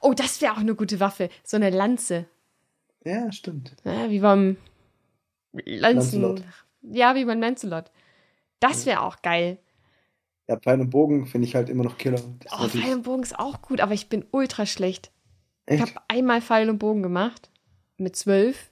[0.00, 1.28] Oh, das wäre auch eine gute Waffe.
[1.44, 2.24] So eine Lanze.
[3.04, 3.74] ja, stimmt.
[3.84, 4.56] Ja, wie beim
[5.52, 6.22] Lanzen.
[6.22, 6.42] Lancelot.
[6.82, 7.90] Ja, wie beim Lancelot.
[8.60, 9.58] Das wäre auch geil.
[10.48, 12.20] Ja, Pfeil und Bogen finde ich halt immer noch Killer.
[12.40, 15.10] Das Oh, Pfeil und Bogen ist auch gut, aber ich bin ultra schlecht.
[15.66, 15.94] Ich Echt?
[15.94, 17.50] habe einmal Pfeil und Bogen gemacht.
[17.98, 18.70] Mit zwölf.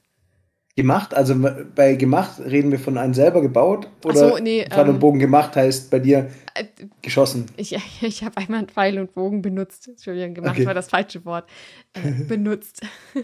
[0.77, 1.35] Gemacht, also
[1.75, 4.99] bei gemacht reden wir von einem selber gebaut Ach oder so, nee, Pfeil und ähm,
[5.01, 6.67] Bogen gemacht heißt bei dir Äh,
[7.01, 7.47] geschossen.
[7.57, 9.89] Ich, ich habe einmal einen Pfeil und Bogen benutzt.
[9.89, 10.67] Entschuldigung, gemacht Okay.
[10.67, 11.49] war das falsche Wort.
[11.95, 12.83] Äh, benutzt.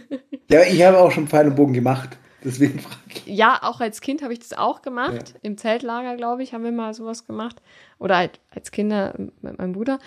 [0.50, 2.18] Ja, ich habe auch schon Pfeil und Bogen gemacht.
[2.44, 3.26] Deswegen frage ich.
[3.26, 5.34] Ja, auch als Kind habe ich das auch gemacht.
[5.42, 7.62] Im Zeltlager, glaube ich, haben wir mal sowas gemacht.
[7.98, 9.98] Oder halt als Kinder mit meinem Bruder.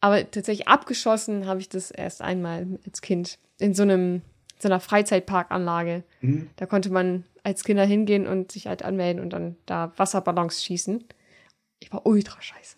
[0.00, 3.38] Aber tatsächlich abgeschossen habe ich das erst einmal als Kind.
[3.58, 4.22] In so einem
[4.58, 6.02] so einer Freizeitparkanlage.
[6.20, 6.50] Mhm.
[6.56, 11.04] Da konnte man als Kinder hingehen und sich halt anmelden und dann da Wasserballons schießen.
[11.78, 12.76] Ich war ultra scheiße.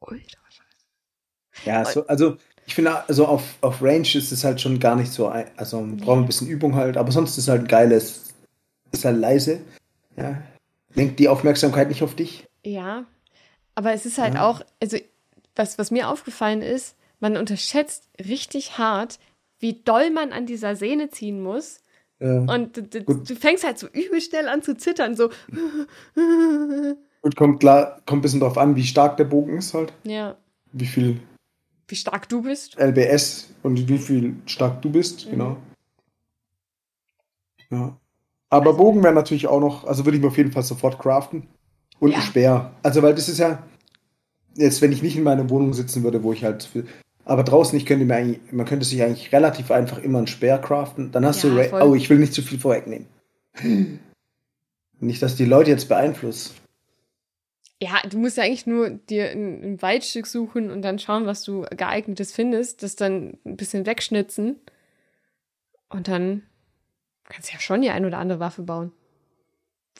[0.00, 1.64] Ultra scheiße.
[1.64, 2.36] Ja, so, also
[2.66, 5.80] ich finde, also auf, auf Range ist es halt schon gar nicht so, ein, also
[5.80, 8.34] man braucht ein bisschen Übung halt, aber sonst ist es halt ein geiles,
[8.92, 9.60] ist halt leise.
[10.16, 10.40] Ja.
[10.94, 12.46] Lenkt die Aufmerksamkeit nicht auf dich.
[12.64, 13.04] Ja,
[13.74, 14.48] aber es ist halt Ja.
[14.48, 14.96] auch, also
[15.56, 19.18] was, was mir aufgefallen ist, man unterschätzt richtig hart,
[19.58, 21.80] wie doll man an dieser Sehne ziehen muss.
[22.20, 22.38] Ja.
[22.40, 23.28] Und du, du, Gut.
[23.38, 25.30] fängst halt so übel schnell an zu zittern, so.
[27.22, 29.92] Und kommt klar, kommt ein bisschen drauf an, wie stark der Bogen ist halt.
[30.04, 30.36] Ja,
[30.72, 31.20] Wie viel
[31.88, 32.76] wie stark du bist.
[32.78, 35.30] LBS und wie viel stark du bist, Mhm.
[35.30, 35.56] genau.
[37.70, 37.96] Ja.
[38.50, 41.48] Aber Bogen wäre natürlich auch noch, also würde ich mir auf jeden Fall sofort craften.
[42.00, 42.18] Und Ja.
[42.18, 42.72] ein Speer.
[42.82, 43.62] Also, weil das ist ja,
[44.54, 46.86] jetzt, wenn ich nicht in meiner Wohnung sitzen würde, wo ich halt viel,
[47.24, 50.58] aber draußen, ich könnte mir eigentlich, man könnte sich eigentlich relativ einfach immer ein Speer
[50.58, 51.10] craften.
[51.12, 51.82] Dann hast Ja, du, Ra- voll.
[51.82, 53.06] oh, ich will nicht zu viel vorwegnehmen.
[55.00, 56.54] Nicht, dass die Leute jetzt beeinflusst.
[57.84, 61.42] Ja, du musst ja eigentlich nur dir ein, ein Waldstück suchen und dann schauen, was
[61.42, 64.56] du geeignetes findest, das dann ein bisschen wegschnitzen.
[65.90, 66.44] Und dann
[67.24, 68.92] kannst du ja schon die ein oder andere Waffe bauen.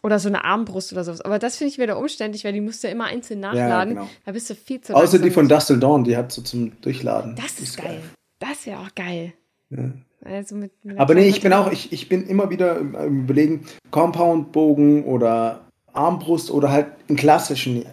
[0.02, 1.20] Oder so eine Armbrust oder sowas.
[1.20, 3.96] Aber das finde ich wieder umständlich, weil die musst du ja immer einzeln nachladen.
[3.96, 4.08] genau.
[4.24, 7.36] Da bist du viel zu Außer die von Dustle Dawn, die hat so zum Durchladen.
[7.36, 8.00] Das ist geil.
[8.38, 9.34] Das wäre auch geil.
[9.68, 9.92] Ja.
[10.24, 15.04] Also mit, mit Aber nee, ich bin auch, ich, ich bin immer wieder Überlegen, Compound-Bogen
[15.04, 15.63] oder
[15.94, 17.84] Armbrust oder halt einen klassischen.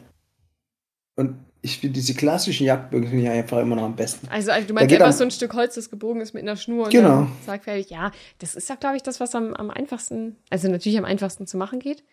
[1.16, 4.28] Und ich finde diese klassischen Jagdbögen finde ich einfach immer noch am besten.
[4.30, 6.86] Also, also du meinst einfach so ein Stück Holz, das gebogen ist mit einer Schnur
[6.86, 7.28] und Genau.
[7.46, 7.90] zack, fertig.
[7.92, 11.46] Ja, das ist ja, glaube ich, das, was am, am einfachsten, also natürlich am einfachsten
[11.48, 12.04] zu machen geht,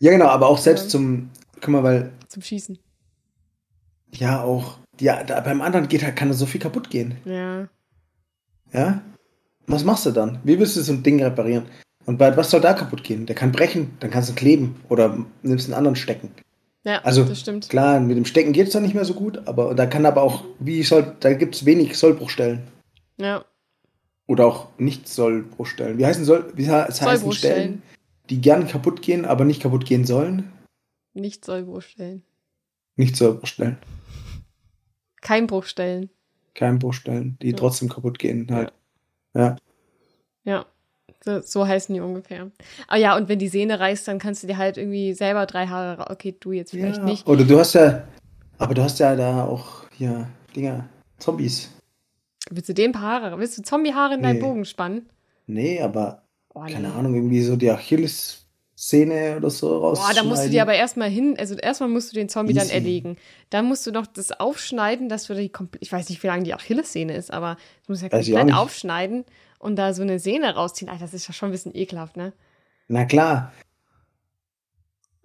[0.00, 0.88] Ja, genau, aber auch selbst Ja.
[0.90, 1.30] zum,
[1.60, 2.78] guck mal, weil, zum Schießen.
[4.12, 7.16] ja, auch, ja, da, beim anderen geht halt, kann da so viel kaputt gehen.
[7.26, 7.68] Ja.
[8.72, 9.02] Ja?
[9.66, 10.40] Was machst du dann?
[10.44, 11.66] Wie willst du so ein Ding reparieren?
[12.06, 13.26] Und bei was soll da kaputt gehen?
[13.26, 16.30] Der kann brechen, dann kannst du kleben oder nimmst einen anderen Stecken.
[16.84, 17.68] Ja, Also das stimmt.
[17.70, 20.22] klar, mit dem Stecken geht es dann nicht mehr so gut, aber da kann aber
[20.22, 22.62] auch, wie soll, da gibt es wenig Sollbruchstellen.
[23.16, 23.44] Ja.
[24.26, 25.96] Oder auch nicht Sollbruchstellen.
[25.98, 27.62] Wie heißen soll, wie heißen Sollbruchstellen.
[27.62, 27.82] Stellen,
[28.28, 30.52] die gern kaputt gehen, aber nicht kaputt gehen sollen?
[31.14, 32.22] Nicht Sollbruchstellen.
[32.96, 33.78] Nicht Sollbruchstellen.
[35.22, 36.10] Keimbruchstellen.
[36.54, 37.56] Keimbruchstellen, die Ja.
[37.56, 38.72] trotzdem kaputt gehen halt.
[39.34, 39.56] Ja.
[40.44, 40.66] Ja.
[41.24, 42.50] So, so heißen die ungefähr.
[42.86, 45.66] Ah ja, und wenn die Sehne reißt, dann kannst du dir halt irgendwie selber drei
[45.68, 47.04] Haare Okay, du jetzt vielleicht ja.
[47.04, 47.26] nicht.
[47.26, 48.04] Oder du hast ja,
[48.58, 50.86] aber du hast ja da auch hier Dinger,
[51.18, 51.70] Zombies.
[52.50, 53.38] Willst du den paar Haare?
[53.38, 54.42] Willst du Zombiehaare in deinen Nee.
[54.42, 55.08] Bogen spannen?
[55.46, 56.20] Nee, aber
[56.52, 56.94] Oh, keine nee.
[56.94, 59.98] Ahnung, irgendwie so die Achilles-Szene oder so raus.
[59.98, 62.66] Boah, da musst du dir aber erstmal hin, also erstmal musst du den Zombie dann
[62.66, 62.74] Easy.
[62.74, 63.16] erlegen.
[63.50, 66.44] Dann musst du noch das aufschneiden, dass du die komplett, ich weiß nicht, wie lange
[66.44, 67.56] die Achillessehne ist, aber
[67.86, 69.24] du musst ja komplett aufschneiden
[69.64, 70.90] und da so eine Sehne rausziehen.
[70.90, 72.32] Alter, das ist ja schon ein bisschen ekelhaft, ne?
[72.88, 73.52] Na klar.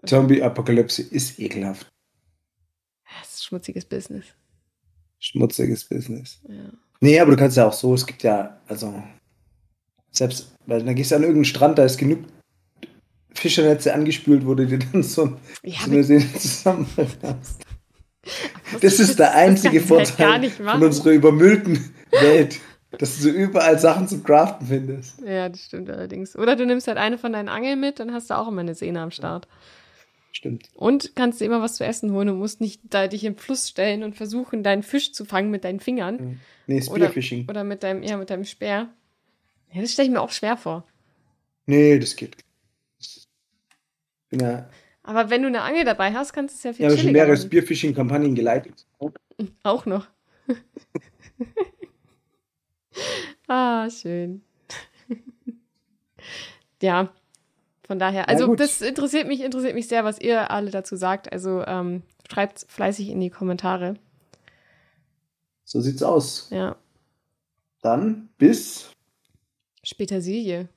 [0.06, 1.88] Zombie-Apokalypse ist ekelhaft.
[3.20, 4.26] Das ist schmutziges Business.
[5.20, 6.40] Schmutziges Business.
[6.48, 6.72] Ja.
[7.02, 9.04] Nee, aber du kannst ja auch so, es gibt ja, also,
[10.12, 12.20] selbst, weil dann gehst du an irgendeinen Strand, da ist genug
[13.34, 17.62] Fischernetze angespült, wo du dir dann so, Ja, so eine Sehne zusammenfasst.
[18.72, 22.60] das, Das ist der einzige halt Vorteil nicht von unserer übermüllten Welt,
[22.92, 25.22] dass du überall Sachen zum Craften findest.
[25.22, 26.36] Ja, das stimmt allerdings.
[26.36, 28.76] Oder du nimmst halt eine von deinen Angeln mit, dann hast du auch immer eine
[28.76, 29.48] Sehne am Start.
[30.32, 30.70] Stimmt.
[30.76, 33.68] Und kannst dir immer was zu essen holen und musst nicht da dich im Fluss
[33.68, 36.40] stellen und versuchen, deinen Fisch zu fangen mit deinen Fingern.
[36.68, 37.50] Nee, Oder, Spearfishing.
[37.50, 38.90] oder mit deinem, ja, mit deinem Speer.
[39.72, 40.86] Ja, das stelle ich mir auch schwer vor.
[41.66, 42.38] Nee, das geht.
[44.32, 44.70] Ja,
[45.02, 47.14] Aber wenn du eine Angel dabei hast, kannst du es ja viel ja, schon chilliger
[47.14, 47.48] mehrere machen.
[47.48, 48.86] Spearfishing-Kampagnen geleitet.
[49.64, 50.08] Auch noch.
[53.48, 54.42] ah, schön.
[56.82, 57.12] ja,
[57.86, 58.30] von daher.
[58.30, 61.32] Also, das interessiert mich, interessiert mich sehr, was ihr alle dazu sagt.
[61.32, 63.96] Also, ähm, schreibt fleißig in die Kommentare.
[65.64, 66.50] So sieht's aus.
[66.52, 66.76] Ja.
[67.82, 68.92] Dann bis
[69.84, 70.70] Später Silje.